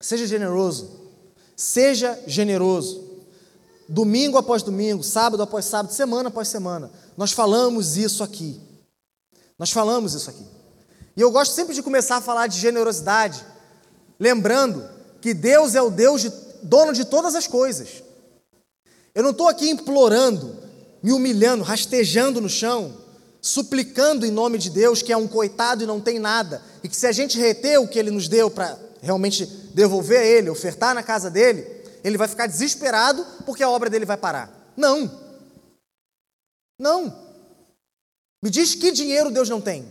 [0.00, 1.10] Seja generoso,
[1.56, 3.04] seja generoso.
[3.88, 8.60] Domingo após domingo, sábado após sábado, semana após semana, nós falamos isso aqui.
[9.58, 10.44] Nós falamos isso aqui.
[11.16, 13.44] E eu gosto sempre de começar a falar de generosidade,
[14.20, 14.86] lembrando
[15.20, 16.32] que Deus é o Deus de,
[16.62, 18.02] dono de todas as coisas.
[19.14, 20.56] Eu não estou aqui implorando,
[21.02, 22.92] me humilhando, rastejando no chão,
[23.46, 26.96] suplicando em nome de Deus, que é um coitado e não tem nada, e que
[26.96, 30.94] se a gente reter o que ele nos deu para realmente devolver a ele, ofertar
[30.94, 31.62] na casa dele,
[32.02, 34.74] ele vai ficar desesperado porque a obra dele vai parar.
[34.76, 35.08] Não.
[36.76, 37.26] Não.
[38.42, 39.86] Me diz que dinheiro Deus não tem.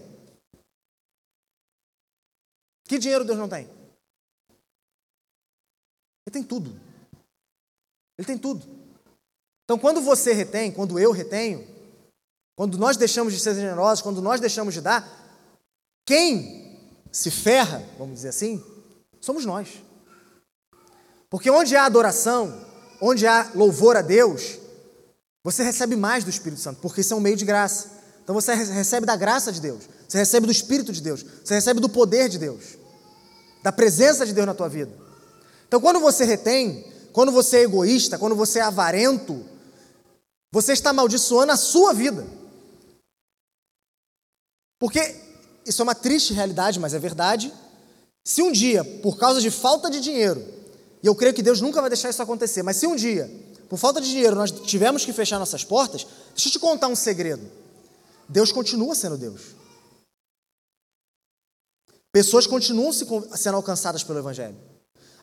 [2.88, 3.70] Que dinheiro Deus não tem?
[6.28, 6.78] Ele tem tudo.
[8.18, 8.66] Ele tem tudo.
[9.64, 11.75] Então, quando você retém, quando eu retenho,
[12.56, 15.06] quando nós deixamos de ser generosos, quando nós deixamos de dar,
[16.06, 16.80] quem
[17.12, 18.64] se ferra, vamos dizer assim,
[19.20, 19.68] somos nós.
[21.30, 22.66] Porque onde há adoração,
[23.02, 24.58] onde há louvor a Deus,
[25.44, 27.90] você recebe mais do Espírito Santo, porque isso é um meio de graça.
[28.24, 31.80] Então você recebe da graça de Deus, você recebe do Espírito de Deus, você recebe
[31.80, 32.78] do poder de Deus,
[33.62, 34.92] da presença de Deus na tua vida.
[35.68, 39.46] Então quando você retém, quando você é egoísta, quando você é avarento,
[40.52, 42.26] você está amaldiçoando a sua vida.
[44.80, 45.00] Porque
[45.66, 47.52] isso é uma triste realidade, mas é verdade.
[48.24, 50.46] Se um dia, por causa de falta de dinheiro,
[51.02, 53.30] e eu creio que Deus nunca vai deixar isso acontecer, mas se um dia,
[53.70, 56.96] por falta de dinheiro, nós tivermos que fechar nossas portas, deixa eu te contar um
[56.96, 57.50] segredo.
[58.28, 59.56] Deus continua sendo Deus.
[62.12, 64.58] Pessoas continuam sendo alcançadas pelo Evangelho.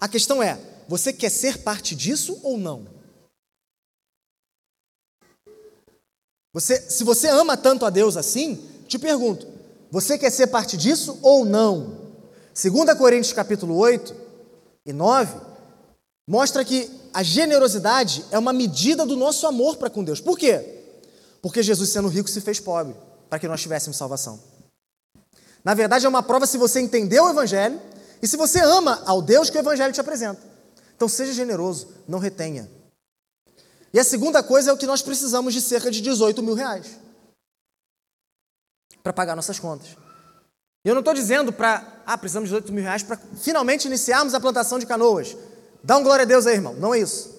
[0.01, 2.87] A questão é: você quer ser parte disso ou não?
[6.53, 9.47] Você, se você ama tanto a Deus assim, te pergunto,
[9.91, 12.13] você quer ser parte disso ou não?
[12.55, 14.15] 2 Coríntios capítulo 8
[14.85, 15.35] e 9
[16.29, 20.21] mostra que a generosidade é uma medida do nosso amor para com Deus.
[20.21, 20.83] Por quê?
[21.41, 22.95] Porque Jesus, sendo rico, se fez pobre
[23.31, 24.39] para que nós tivéssemos salvação.
[25.65, 27.81] Na verdade, é uma prova se você entendeu o Evangelho
[28.21, 30.41] e se você ama ao Deus que o Evangelho te apresenta.
[30.95, 32.71] Então, seja generoso, não retenha.
[33.93, 37.03] E a segunda coisa é o que nós precisamos de cerca de 18 mil reais
[39.03, 39.97] para pagar nossas contas.
[40.85, 44.35] E eu não estou dizendo para, ah, precisamos de 18 mil reais para finalmente iniciarmos
[44.35, 45.37] a plantação de canoas.
[45.83, 46.75] Dá um glória a Deus aí, irmão.
[46.75, 47.31] Não é isso.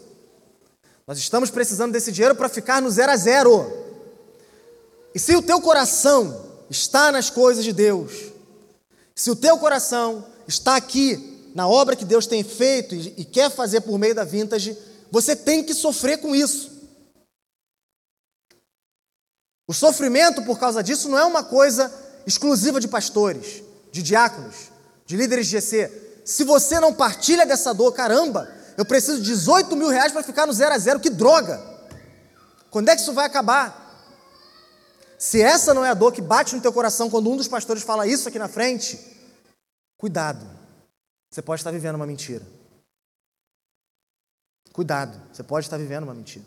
[1.05, 3.83] Nós estamos precisando desse dinheiro para ficar no zero a zero.
[5.13, 8.31] E se o teu coração está nas coisas de Deus,
[9.13, 13.51] se o teu coração está aqui na obra que Deus tem feito e, e quer
[13.51, 14.77] fazer por meio da vintage,
[15.11, 16.71] você tem que sofrer com isso.
[19.73, 21.91] O sofrimento por causa disso não é uma coisa
[22.27, 24.71] exclusiva de pastores, de diáconos,
[25.03, 26.21] de líderes de GC.
[26.23, 28.47] Se você não partilha dessa dor, caramba,
[28.77, 31.59] eu preciso de 18 mil reais para ficar no zero a zero, que droga!
[32.69, 34.05] Quando é que isso vai acabar?
[35.17, 37.81] Se essa não é a dor que bate no teu coração quando um dos pastores
[37.81, 38.99] fala isso aqui na frente,
[39.97, 40.47] cuidado,
[41.31, 42.45] você pode estar vivendo uma mentira.
[44.71, 46.45] Cuidado, você pode estar vivendo uma mentira.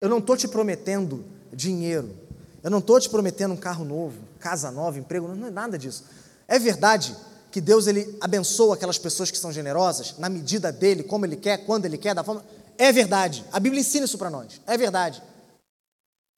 [0.00, 2.26] Eu não estou te prometendo dinheiro,
[2.62, 6.04] eu não estou te prometendo um carro novo, casa nova, emprego, não é nada disso.
[6.46, 7.16] É verdade
[7.50, 11.64] que Deus ele abençoa aquelas pessoas que são generosas na medida dele, como ele quer,
[11.64, 12.44] quando ele quer, da forma.
[12.76, 13.44] É verdade.
[13.52, 14.60] A Bíblia ensina isso para nós.
[14.66, 15.22] É verdade.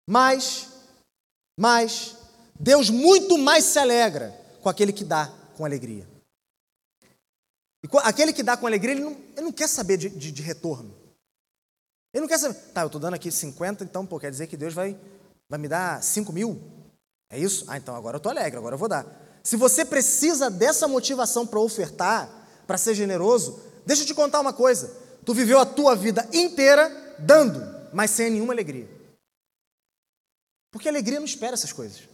[0.08, 0.68] Mas,
[1.58, 2.16] mas,
[2.58, 6.06] Deus muito mais se alegra com aquele que dá com alegria.
[7.82, 10.42] E aquele que dá com alegria, ele não, ele não quer saber de, de, de
[10.42, 10.94] retorno.
[12.12, 14.56] Ele não quer saber, tá, eu estou dando aqui 50, então, pô, quer dizer que
[14.56, 14.98] Deus vai,
[15.50, 16.62] vai me dar 5 mil?
[17.28, 17.64] É isso?
[17.66, 19.04] Ah, então agora eu estou alegre, agora eu vou dar.
[19.42, 22.30] Se você precisa dessa motivação para ofertar,
[22.66, 24.96] para ser generoso, deixa eu te contar uma coisa.
[25.26, 27.60] Tu viveu a tua vida inteira dando,
[27.92, 28.88] mas sem nenhuma alegria.
[30.70, 32.08] Porque a alegria não espera essas coisas.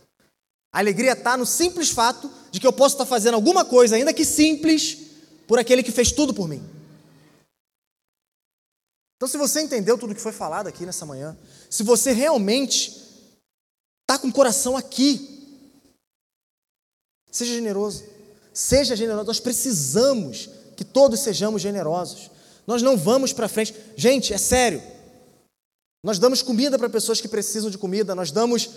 [0.73, 4.15] A alegria está no simples fato de que eu posso estar fazendo alguma coisa, ainda
[4.15, 4.99] que simples,
[5.47, 6.63] por aquele que fez tudo por mim.
[9.17, 11.37] Então, se você entendeu tudo que foi falado aqui nessa manhã,
[11.71, 13.06] se você realmente
[14.09, 15.37] está com o coração aqui,
[17.37, 18.03] Seja generoso.
[18.55, 19.27] Seja generoso.
[19.27, 22.31] Nós precisamos que todos sejamos generosos.
[22.67, 23.75] Nós não vamos para frente.
[23.95, 24.83] Gente, é sério.
[26.03, 28.71] Nós damos comida para pessoas que precisam de comida, nós damos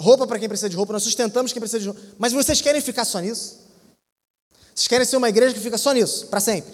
[0.00, 2.00] roupa para quem precisa de roupa, nós sustentamos quem precisa de roupa.
[2.18, 3.58] Mas vocês querem ficar só nisso?
[4.74, 6.72] Vocês querem ser uma igreja que fica só nisso, para sempre?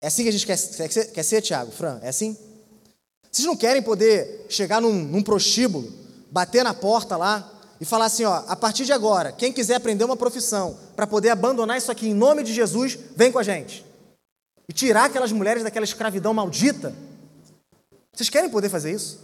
[0.00, 1.98] É assim que a gente quer, quer, ser, quer ser, Tiago, Fran?
[2.02, 2.36] É assim?
[3.30, 5.92] Vocês não querem poder chegar num, num prostíbulo,
[6.30, 10.04] bater na porta lá e falar assim: ó, a partir de agora, quem quiser aprender
[10.04, 13.84] uma profissão para poder abandonar isso aqui em nome de Jesus, vem com a gente.
[14.68, 16.94] E tirar aquelas mulheres daquela escravidão maldita.
[18.12, 19.20] Vocês querem poder fazer isso?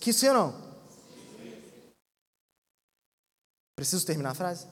[0.00, 0.68] Que sim ou não?
[3.74, 4.66] Preciso terminar a frase?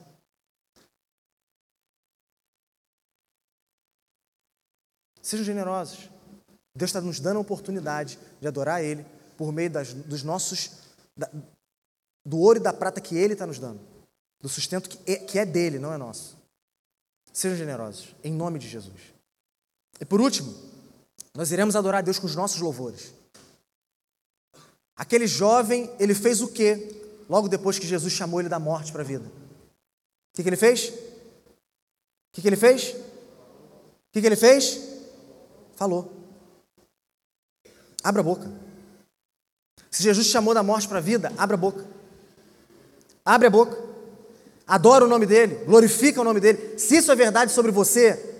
[5.21, 6.09] Sejam generosos.
[6.75, 9.05] Deus está nos dando a oportunidade de adorar Ele
[9.37, 10.71] por meio das, dos nossos,
[12.25, 13.79] do ouro e da prata que Ele está nos dando,
[14.41, 16.37] do sustento que é, que é dele, não é nosso.
[17.31, 19.13] Sejam generosos, em nome de Jesus.
[20.01, 20.53] E por último,
[21.33, 23.13] nós iremos adorar a Deus com os nossos louvores.
[24.95, 26.95] Aquele jovem, ele fez o quê?
[27.29, 29.25] Logo depois que Jesus chamou ele da morte para a vida.
[29.25, 30.89] O que, que ele fez?
[30.89, 30.95] O
[32.33, 32.93] que, que ele fez?
[32.93, 34.79] O que, que ele fez?
[35.75, 36.11] Falou.
[38.03, 38.66] Abra a boca.
[39.89, 41.85] Se Jesus chamou da morte para a vida, abra a boca.
[43.25, 43.77] Abre a boca.
[44.67, 46.77] Adora o nome dele, glorifica o nome dele.
[46.77, 48.35] Se isso é verdade sobre você,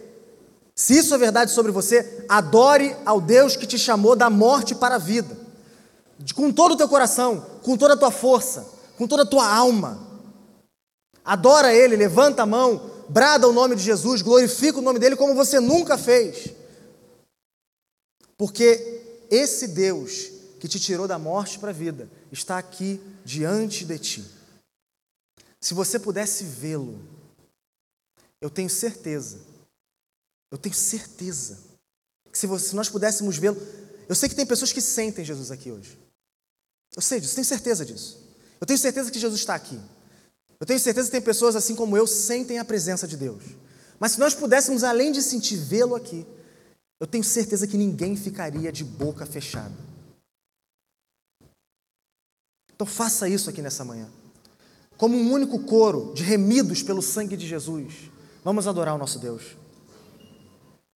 [0.76, 4.96] se isso é verdade sobre você, adore ao Deus que te chamou da morte para
[4.96, 5.38] a vida.
[6.36, 8.68] Com todo o teu coração, com toda a tua força,
[8.98, 10.06] com toda a tua alma.
[11.24, 15.34] Adora Ele, levanta a mão, brada o nome de Jesus, glorifica o nome dele como
[15.34, 16.50] você nunca fez.
[18.38, 24.00] Porque esse Deus que te tirou da morte para a vida está aqui diante de
[24.00, 24.26] ti.
[25.60, 27.00] Se você pudesse vê-lo,
[28.40, 29.40] eu tenho certeza,
[30.52, 31.58] eu tenho certeza,
[32.32, 33.58] que se, você, se nós pudéssemos vê-lo,
[34.08, 35.98] eu sei que tem pessoas que sentem Jesus aqui hoje.
[36.96, 38.26] Eu sei disso, tenho certeza disso.
[38.60, 39.80] Eu tenho certeza que Jesus está aqui.
[40.60, 43.44] Eu tenho certeza que tem pessoas assim como eu sentem a presença de Deus.
[44.00, 46.26] Mas se nós pudéssemos, além de sentir vê-lo aqui,
[47.00, 49.76] eu tenho certeza que ninguém ficaria de boca fechada.
[52.78, 54.08] Então faça isso aqui nessa manhã
[54.98, 58.12] como um único coro de remidos pelo sangue de Jesus,
[58.44, 59.56] vamos adorar o nosso Deus,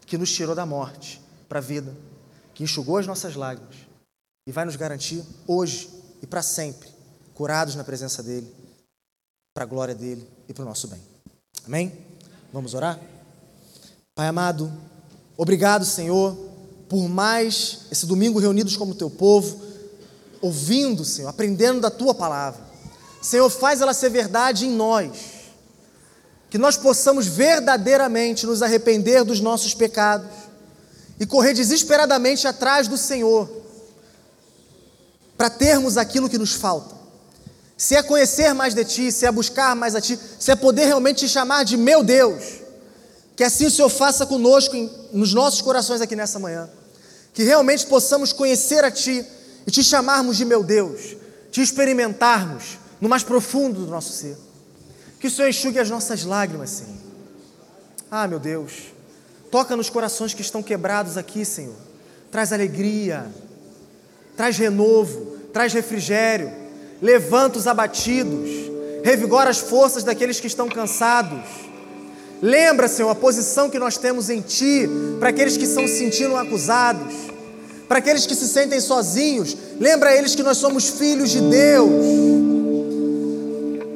[0.06, 1.96] que nos tirou da morte para a vida,
[2.54, 3.76] que enxugou as nossas lágrimas
[4.48, 5.90] e vai nos garantir hoje
[6.22, 6.90] e para sempre,
[7.36, 8.52] curados na presença dele,
[9.54, 11.00] para a glória dele e para o nosso bem.
[11.66, 11.94] Amém?
[12.52, 13.00] Vamos orar?
[14.16, 14.72] Pai amado,
[15.38, 16.36] obrigado, Senhor,
[16.90, 19.71] por mais esse domingo reunidos como teu povo,
[20.42, 22.62] ouvindo, Senhor, aprendendo da tua palavra.
[23.22, 25.12] Senhor, faz ela ser verdade em nós.
[26.50, 30.28] Que nós possamos verdadeiramente nos arrepender dos nossos pecados
[31.20, 33.50] e correr desesperadamente atrás do Senhor
[35.38, 36.96] para termos aquilo que nos falta.
[37.78, 40.86] Se é conhecer mais de Ti, se é buscar mais a Ti, se é poder
[40.86, 42.60] realmente te chamar de meu Deus,
[43.36, 46.70] que assim o Senhor faça conosco em, nos nossos corações aqui nessa manhã.
[47.34, 49.26] Que realmente possamos conhecer a Ti
[49.66, 51.16] e te chamarmos de meu Deus,
[51.52, 54.38] te experimentarmos no mais profundo do nosso ser.
[55.20, 56.98] Que o Senhor enxugue as nossas lágrimas, Senhor.
[58.10, 58.94] Ah, meu Deus,
[59.50, 61.76] toca nos corações que estão quebrados aqui, Senhor.
[62.30, 63.30] Traz alegria,
[64.36, 66.52] traz renovo, traz refrigério,
[67.02, 68.50] levanta os abatidos,
[69.04, 71.46] revigora as forças daqueles que estão cansados.
[72.42, 74.90] Lembra, Senhor, a posição que nós temos em Ti
[75.20, 77.14] para aqueles que se sentindo acusados,
[77.92, 79.54] para aqueles que se sentem sozinhos.
[79.78, 81.92] Lembra eles que nós somos filhos de Deus.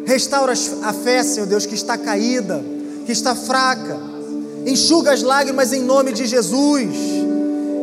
[0.06, 0.52] Restaura
[0.84, 2.62] a fé, Senhor Deus, que está caída,
[3.06, 3.98] que está fraca.
[4.66, 6.94] Enxuga as lágrimas em nome de Jesus.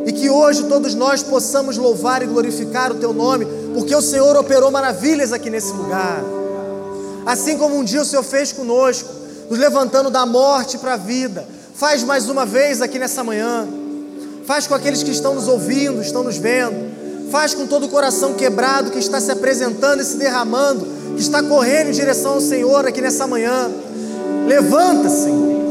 [0.05, 4.37] E que hoje todos nós possamos louvar e glorificar o Teu nome, porque o Senhor
[4.37, 6.23] operou maravilhas aqui nesse lugar.
[7.25, 9.09] Assim como um dia o Senhor fez conosco,
[9.49, 11.49] nos levantando da morte para a vida.
[11.75, 13.67] Faz mais uma vez aqui nessa manhã.
[14.45, 17.31] Faz com aqueles que estão nos ouvindo, estão nos vendo.
[17.31, 21.43] Faz com todo o coração quebrado que está se apresentando e se derramando que está
[21.43, 23.71] correndo em direção ao Senhor aqui nessa manhã.
[24.47, 25.63] Levanta, Senhor.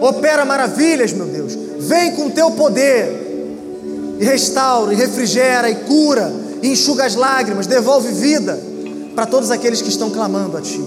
[0.00, 1.56] Opera maravilhas, meu Deus.
[1.78, 3.24] Vem com teu poder
[4.18, 8.58] e restaura, e refrigera, e cura, e enxuga as lágrimas, devolve vida
[9.14, 10.82] para todos aqueles que estão clamando a Ti.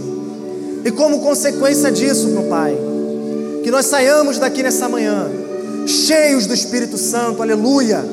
[0.85, 2.75] E como consequência disso, meu Pai,
[3.63, 5.29] que nós saiamos daqui nessa manhã
[5.89, 8.03] cheios do Espírito Santo, aleluia,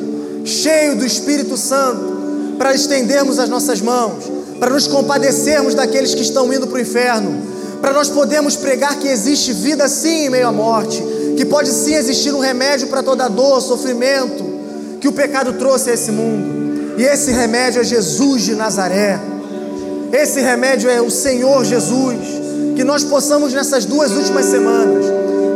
[0.44, 6.53] cheio do Espírito Santo, para estendermos as nossas mãos para nos compadecermos daqueles que estão
[6.53, 7.43] indo para o inferno,
[7.81, 11.03] para nós podermos pregar que existe vida sim em meio à morte,
[11.36, 14.44] que pode sim existir um remédio para toda dor, sofrimento
[15.01, 16.97] que o pecado trouxe a esse mundo.
[16.98, 19.20] E esse remédio é Jesus de Nazaré.
[20.11, 22.16] Esse remédio é o Senhor Jesus.
[22.74, 25.05] Que nós possamos nessas duas últimas semanas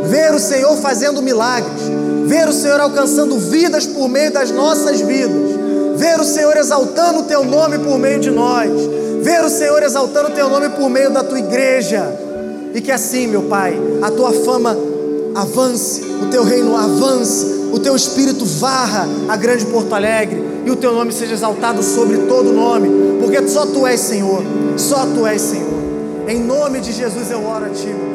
[0.03, 1.81] ver o Senhor fazendo milagres,
[2.25, 5.59] ver o Senhor alcançando vidas por meio das nossas vidas.
[5.95, 8.71] Ver o Senhor exaltando o teu nome por meio de nós,
[9.21, 12.03] ver o Senhor exaltando o teu nome por meio da tua igreja,
[12.73, 14.75] e que assim, meu Pai, a tua fama
[15.35, 20.75] avance, o teu reino avance, o teu espírito varra a grande Porto Alegre e o
[20.75, 22.89] teu nome seja exaltado sobre todo nome,
[23.19, 24.43] porque só tu és Senhor,
[24.77, 25.81] só tu és Senhor.
[26.27, 28.10] Em nome de Jesus eu oro a ti, meu